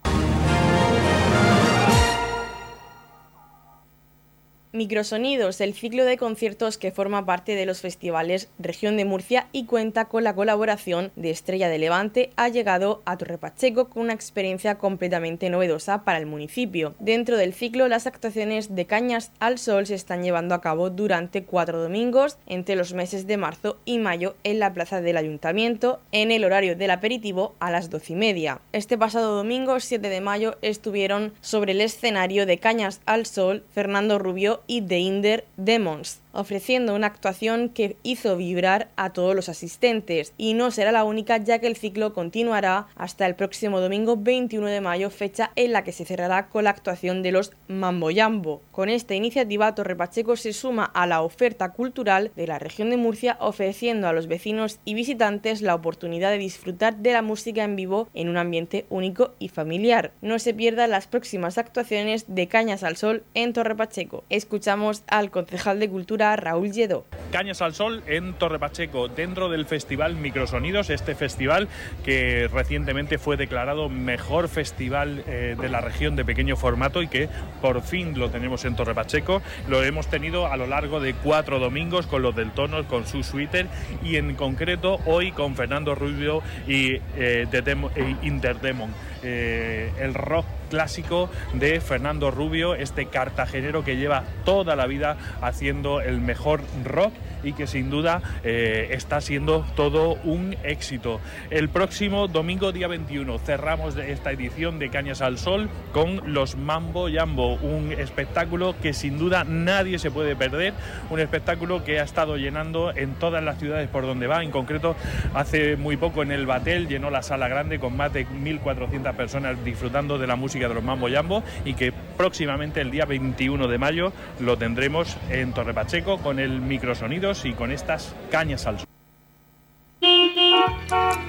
Microsonidos, 4.74 5.60
el 5.60 5.72
ciclo 5.72 6.04
de 6.04 6.18
conciertos 6.18 6.78
que 6.78 6.90
forma 6.90 7.24
parte 7.24 7.54
de 7.54 7.64
los 7.64 7.80
festivales 7.80 8.48
Región 8.58 8.96
de 8.96 9.04
Murcia 9.04 9.46
y 9.52 9.66
cuenta 9.66 10.06
con 10.06 10.24
la 10.24 10.34
colaboración 10.34 11.12
de 11.14 11.30
Estrella 11.30 11.68
de 11.68 11.78
Levante, 11.78 12.32
ha 12.34 12.48
llegado 12.48 13.00
a 13.04 13.16
Torre 13.16 13.38
Pacheco 13.38 13.88
con 13.88 14.02
una 14.02 14.14
experiencia 14.14 14.74
completamente 14.78 15.48
novedosa 15.48 16.02
para 16.02 16.18
el 16.18 16.26
municipio. 16.26 16.96
Dentro 16.98 17.36
del 17.36 17.54
ciclo, 17.54 17.86
las 17.86 18.08
actuaciones 18.08 18.74
de 18.74 18.84
Cañas 18.84 19.30
al 19.38 19.58
Sol 19.58 19.86
se 19.86 19.94
están 19.94 20.24
llevando 20.24 20.56
a 20.56 20.60
cabo 20.60 20.90
durante 20.90 21.44
cuatro 21.44 21.80
domingos 21.80 22.36
entre 22.48 22.74
los 22.74 22.94
meses 22.94 23.28
de 23.28 23.36
marzo 23.36 23.78
y 23.84 23.98
mayo 23.98 24.34
en 24.42 24.58
la 24.58 24.74
plaza 24.74 25.00
del 25.00 25.18
ayuntamiento 25.18 26.00
en 26.10 26.32
el 26.32 26.44
horario 26.44 26.74
del 26.74 26.90
aperitivo 26.90 27.54
a 27.60 27.70
las 27.70 27.90
doce 27.90 28.14
y 28.14 28.16
media. 28.16 28.60
Este 28.72 28.98
pasado 28.98 29.36
domingo, 29.36 29.78
7 29.78 30.08
de 30.08 30.20
mayo, 30.20 30.56
estuvieron 30.62 31.32
sobre 31.42 31.70
el 31.70 31.80
escenario 31.80 32.44
de 32.44 32.58
Cañas 32.58 33.00
al 33.06 33.26
Sol 33.26 33.62
Fernando 33.70 34.18
Rubio 34.18 34.62
y 34.66 34.82
The 34.82 34.98
Inder 34.98 35.44
Demons 35.56 36.20
ofreciendo 36.34 36.94
una 36.94 37.06
actuación 37.06 37.68
que 37.68 37.96
hizo 38.02 38.36
vibrar 38.36 38.88
a 38.96 39.12
todos 39.12 39.34
los 39.34 39.48
asistentes 39.48 40.34
y 40.36 40.54
no 40.54 40.70
será 40.70 40.92
la 40.92 41.04
única 41.04 41.38
ya 41.38 41.58
que 41.58 41.66
el 41.66 41.76
ciclo 41.76 42.12
continuará 42.12 42.86
hasta 42.96 43.26
el 43.26 43.34
próximo 43.34 43.80
domingo 43.80 44.16
21 44.16 44.66
de 44.66 44.80
mayo, 44.80 45.10
fecha 45.10 45.52
en 45.56 45.72
la 45.72 45.84
que 45.84 45.92
se 45.92 46.04
cerrará 46.04 46.48
con 46.48 46.64
la 46.64 46.70
actuación 46.70 47.22
de 47.22 47.32
los 47.32 47.52
Mamboyambo. 47.68 48.62
Con 48.72 48.88
esta 48.88 49.14
iniciativa 49.14 49.74
Torre 49.74 49.96
Pacheco 49.96 50.36
se 50.36 50.52
suma 50.52 50.84
a 50.84 51.06
la 51.06 51.22
oferta 51.22 51.70
cultural 51.70 52.32
de 52.36 52.46
la 52.46 52.58
región 52.58 52.90
de 52.90 52.96
Murcia 52.96 53.36
ofreciendo 53.40 54.08
a 54.08 54.12
los 54.12 54.26
vecinos 54.26 54.80
y 54.84 54.94
visitantes 54.94 55.62
la 55.62 55.74
oportunidad 55.74 56.30
de 56.30 56.38
disfrutar 56.38 56.96
de 56.96 57.12
la 57.12 57.22
música 57.22 57.64
en 57.64 57.76
vivo 57.76 58.08
en 58.14 58.28
un 58.28 58.36
ambiente 58.36 58.86
único 58.90 59.32
y 59.38 59.48
familiar. 59.48 60.12
No 60.20 60.38
se 60.38 60.54
pierdan 60.54 60.90
las 60.90 61.06
próximas 61.06 61.58
actuaciones 61.58 62.24
de 62.28 62.48
Cañas 62.48 62.82
al 62.82 62.96
Sol 62.96 63.22
en 63.34 63.52
Torre 63.52 63.76
Pacheco. 63.76 64.24
Escuchamos 64.28 65.04
al 65.06 65.30
concejal 65.30 65.78
de 65.78 65.88
Cultura 65.88 66.23
Raúl 66.36 66.72
Lledó. 66.72 67.04
Cañas 67.30 67.62
al 67.62 67.74
Sol 67.74 68.02
en 68.06 68.34
Torre 68.34 68.58
Pacheco, 68.58 69.08
dentro 69.08 69.48
del 69.48 69.66
festival 69.66 70.14
Microsonidos, 70.14 70.88
este 70.88 71.14
festival 71.14 71.68
que 72.04 72.48
recientemente 72.48 73.18
fue 73.18 73.36
declarado 73.36 73.88
mejor 73.88 74.48
festival 74.48 75.24
eh, 75.26 75.56
de 75.60 75.68
la 75.68 75.80
región 75.80 76.14
de 76.16 76.24
pequeño 76.24 76.56
formato 76.56 77.02
y 77.02 77.08
que 77.08 77.28
por 77.60 77.82
fin 77.82 78.18
lo 78.18 78.30
tenemos 78.30 78.64
en 78.64 78.76
Torre 78.76 78.94
Pacheco. 78.94 79.42
Lo 79.68 79.82
hemos 79.82 80.06
tenido 80.06 80.46
a 80.46 80.56
lo 80.56 80.66
largo 80.66 81.00
de 81.00 81.14
cuatro 81.14 81.58
domingos 81.58 82.06
con 82.06 82.22
los 82.22 82.36
del 82.36 82.52
tono, 82.52 82.86
con 82.86 83.06
su 83.06 83.22
Twitter 83.22 83.66
y 84.02 84.16
en 84.16 84.36
concreto 84.36 85.00
hoy 85.04 85.32
con 85.32 85.56
Fernando 85.56 85.94
Rubio 85.94 86.42
y 86.68 87.00
eh, 87.16 87.48
e 87.52 88.16
Interdemon. 88.22 88.90
Eh, 89.24 89.90
el 89.98 90.12
rock 90.12 90.44
clásico 90.68 91.30
de 91.54 91.80
Fernando 91.80 92.30
Rubio, 92.30 92.74
este 92.74 93.06
cartagenero 93.06 93.84
que 93.84 93.96
lleva 93.96 94.24
toda 94.44 94.76
la 94.76 94.86
vida 94.86 95.16
haciendo 95.40 96.00
el 96.00 96.20
mejor 96.20 96.60
rock 96.84 97.12
y 97.44 97.52
que 97.52 97.66
sin 97.66 97.90
duda 97.90 98.22
eh, 98.42 98.88
está 98.90 99.20
siendo 99.20 99.64
todo 99.76 100.14
un 100.24 100.56
éxito. 100.64 101.20
El 101.50 101.68
próximo 101.68 102.26
domingo 102.26 102.72
día 102.72 102.88
21 102.88 103.38
cerramos 103.38 103.96
esta 103.96 104.32
edición 104.32 104.78
de 104.78 104.90
Cañas 104.90 105.20
al 105.20 105.38
Sol 105.38 105.68
con 105.92 106.32
los 106.32 106.56
Mambo 106.56 107.08
Jambo, 107.12 107.54
un 107.54 107.92
espectáculo 107.92 108.74
que 108.80 108.92
sin 108.92 109.18
duda 109.18 109.44
nadie 109.44 109.98
se 109.98 110.10
puede 110.10 110.34
perder, 110.36 110.74
un 111.10 111.20
espectáculo 111.20 111.84
que 111.84 112.00
ha 112.00 112.04
estado 112.04 112.36
llenando 112.36 112.94
en 112.94 113.14
todas 113.14 113.44
las 113.44 113.58
ciudades 113.58 113.88
por 113.88 114.06
donde 114.06 114.26
va, 114.26 114.42
en 114.42 114.50
concreto 114.50 114.96
hace 115.34 115.76
muy 115.76 115.96
poco 115.96 116.22
en 116.22 116.32
el 116.32 116.46
Batel 116.46 116.88
llenó 116.88 117.10
la 117.10 117.22
sala 117.22 117.48
grande 117.48 117.78
con 117.78 117.96
más 117.96 118.12
de 118.12 118.26
1.400 118.26 119.13
personas 119.14 119.62
disfrutando 119.64 120.18
de 120.18 120.26
la 120.26 120.36
música 120.36 120.68
de 120.68 120.74
los 120.74 120.84
Mambo 120.84 121.08
Jambo 121.08 121.42
y 121.64 121.74
que 121.74 121.92
próximamente 122.16 122.80
el 122.80 122.90
día 122.90 123.04
21 123.04 123.68
de 123.68 123.78
mayo 123.78 124.12
lo 124.40 124.58
tendremos 124.58 125.16
en 125.30 125.52
Torre 125.52 125.74
Pacheco 125.74 126.18
con 126.18 126.38
el 126.38 126.60
microsonido 126.60 127.32
y 127.44 127.52
con 127.52 127.70
estas 127.70 128.14
cañas 128.30 128.66
al 128.66 128.78
sol. 128.78 128.93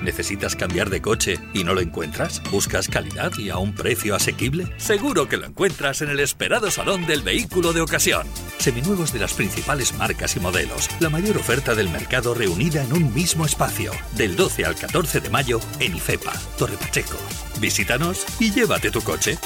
¿Necesitas 0.01 0.55
cambiar 0.55 0.89
de 0.89 1.01
coche 1.01 1.39
y 1.53 1.63
no 1.63 1.73
lo 1.73 1.81
encuentras? 1.81 2.41
¿Buscas 2.51 2.87
calidad 2.87 3.31
y 3.37 3.49
a 3.49 3.57
un 3.57 3.73
precio 3.73 4.15
asequible? 4.15 4.67
Seguro 4.77 5.27
que 5.27 5.37
lo 5.37 5.45
encuentras 5.45 6.01
en 6.01 6.09
el 6.09 6.19
esperado 6.19 6.69
Salón 6.69 7.05
del 7.07 7.21
Vehículo 7.21 7.73
de 7.73 7.81
Ocasión. 7.81 8.27
Seminuevos 8.59 9.11
de 9.11 9.19
las 9.19 9.33
principales 9.33 9.97
marcas 9.97 10.35
y 10.35 10.39
modelos. 10.39 10.89
La 10.99 11.09
mayor 11.09 11.37
oferta 11.37 11.73
del 11.73 11.89
mercado 11.89 12.33
reunida 12.33 12.83
en 12.83 12.93
un 12.93 13.13
mismo 13.13 13.45
espacio. 13.45 13.91
Del 14.15 14.35
12 14.35 14.65
al 14.65 14.75
14 14.75 15.21
de 15.21 15.29
mayo 15.29 15.59
en 15.79 15.95
IFEPA, 15.95 16.33
Torre 16.57 16.77
Pacheco. 16.77 17.17
Visítanos 17.59 18.25
y 18.39 18.51
llévate 18.51 18.91
tu 18.91 19.01
coche. 19.01 19.37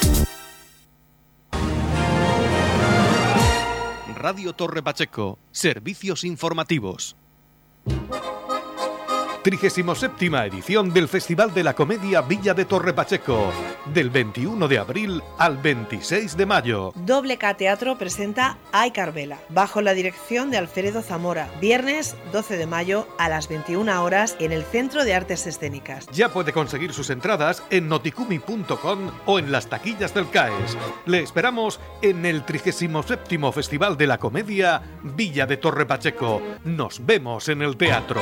Radio 4.16 4.52
Torre 4.52 4.84
Pacheco, 4.84 5.40
servicios 5.52 6.26
informativos. 6.26 7.16
37 9.42 10.26
edición 10.46 10.94
del 10.94 11.08
Festival 11.08 11.54
de 11.54 11.64
la 11.64 11.74
Comedia 11.74 12.22
Villa 12.22 12.54
de 12.54 12.66
Torre 12.66 12.94
Pacheco, 12.94 13.52
del 13.94 14.10
21 14.10 14.68
de 14.68 14.78
abril 14.78 15.24
al 15.38 15.58
26 15.58 16.36
de 16.36 16.46
mayo. 16.46 16.92
Doble 16.96 17.38
K 17.38 17.54
Teatro 17.54 17.98
presenta 17.98 18.58
Ay 18.74 18.92
Carvela, 18.92 19.40
bajo 19.48 19.82
la 19.82 19.94
dirección 19.94 20.52
de 20.52 20.58
Alfredo 20.58 21.02
Zamora, 21.02 21.50
viernes 21.62 22.18
12 22.34 22.58
de 22.58 22.68
mayo 22.68 23.08
a 23.18 23.30
las 23.30 23.48
21 23.48 24.04
horas 24.04 24.36
en 24.40 24.52
el 24.52 24.64
Centro 24.64 25.06
de 25.06 25.14
Artes 25.14 25.48
Escénicas. 25.48 26.08
Ya 26.12 26.30
puede 26.30 26.52
conseguir 26.52 26.92
sus 26.92 27.10
entradas 27.10 27.64
en 27.70 27.88
noticumi.com 27.88 29.12
o 29.26 29.40
en 29.40 29.54
las 29.54 29.68
taquillas 29.68 30.14
del 30.14 30.30
CAES. 30.30 30.78
Le 31.06 31.22
esperamos 31.22 31.80
en 32.02 32.26
el 32.26 32.44
37 32.44 33.00
Festival 33.54 33.96
de 33.96 34.08
la 34.08 34.18
Comedia 34.18 34.82
Villa 35.02 35.46
de 35.46 35.56
Torre 35.56 35.86
Pacheco. 35.86 36.42
Nos 36.66 37.06
vemos 37.06 37.48
en 37.48 37.62
el 37.62 37.78
teatro. 37.78 38.22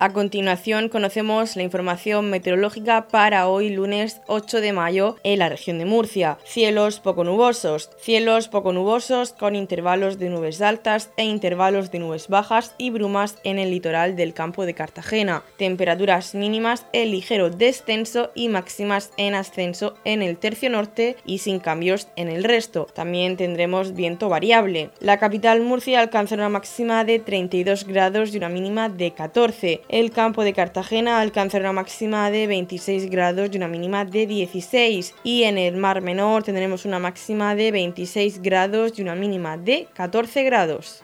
A 0.00 0.12
continuación 0.12 0.88
conocemos 0.90 1.56
la 1.56 1.64
información 1.64 2.30
meteorológica 2.30 3.08
para 3.08 3.48
hoy 3.48 3.70
lunes 3.70 4.20
8 4.28 4.60
de 4.60 4.72
mayo 4.72 5.16
en 5.24 5.40
la 5.40 5.48
región 5.48 5.78
de 5.78 5.86
Murcia. 5.86 6.38
Cielos 6.44 7.00
poco 7.00 7.24
nubosos, 7.24 7.90
cielos 7.98 8.46
poco 8.46 8.72
nubosos 8.72 9.32
con 9.32 9.56
intervalos 9.56 10.20
de 10.20 10.28
nubes 10.28 10.62
altas 10.62 11.10
e 11.16 11.24
intervalos 11.24 11.90
de 11.90 11.98
nubes 11.98 12.28
bajas 12.28 12.76
y 12.78 12.90
brumas 12.90 13.38
en 13.42 13.58
el 13.58 13.72
litoral 13.72 14.14
del 14.14 14.34
campo 14.34 14.66
de 14.66 14.74
Cartagena. 14.74 15.42
Temperaturas 15.56 16.32
mínimas 16.32 16.86
en 16.92 17.10
ligero 17.10 17.50
descenso 17.50 18.30
y 18.36 18.46
máximas 18.46 19.10
en 19.16 19.34
ascenso 19.34 19.94
en 20.04 20.22
el 20.22 20.36
tercio 20.36 20.70
norte 20.70 21.16
y 21.26 21.38
sin 21.38 21.58
cambios 21.58 22.06
en 22.14 22.28
el 22.28 22.44
resto. 22.44 22.86
También 22.94 23.36
tendremos 23.36 23.94
viento 23.94 24.28
variable. 24.28 24.90
La 25.00 25.18
capital 25.18 25.60
Murcia 25.60 25.98
alcanza 25.98 26.36
una 26.36 26.48
máxima 26.48 27.02
de 27.02 27.18
32 27.18 27.84
grados 27.84 28.32
y 28.32 28.36
una 28.36 28.48
mínima 28.48 28.88
de 28.88 29.10
14 29.10 29.87
el 29.88 30.10
campo 30.10 30.44
de 30.44 30.52
Cartagena 30.52 31.20
alcanza 31.20 31.58
una 31.58 31.72
máxima 31.72 32.30
de 32.30 32.46
26 32.46 33.10
grados 33.10 33.48
y 33.52 33.56
una 33.56 33.68
mínima 33.68 34.04
de 34.04 34.26
16 34.26 35.14
y 35.24 35.44
en 35.44 35.56
el 35.56 35.76
Mar 35.76 36.02
Menor 36.02 36.42
tendremos 36.42 36.84
una 36.84 36.98
máxima 36.98 37.54
de 37.54 37.72
26 37.72 38.42
grados 38.42 38.98
y 38.98 39.02
una 39.02 39.14
mínima 39.14 39.56
de 39.56 39.88
14 39.94 40.44
grados. 40.44 41.02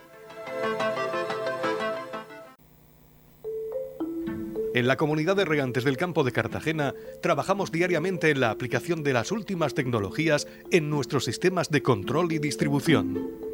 En 4.75 4.89
la 4.89 4.97
comunidad 4.97 5.37
de 5.37 5.45
regantes 5.45 5.85
del 5.85 5.97
campo 5.97 6.25
de 6.25 6.33
Cartagena 6.33 6.95
trabajamos 7.23 7.71
diariamente 7.71 8.31
en 8.31 8.41
la 8.41 8.51
aplicación 8.51 9.05
de 9.05 9.13
las 9.13 9.31
últimas 9.31 9.73
tecnologías 9.73 10.49
en 10.73 10.91
nuestros 10.91 11.25
sistemas 11.25 11.71
de 11.71 11.83
control 11.83 12.33
y 12.33 12.39
distribución 12.39 13.54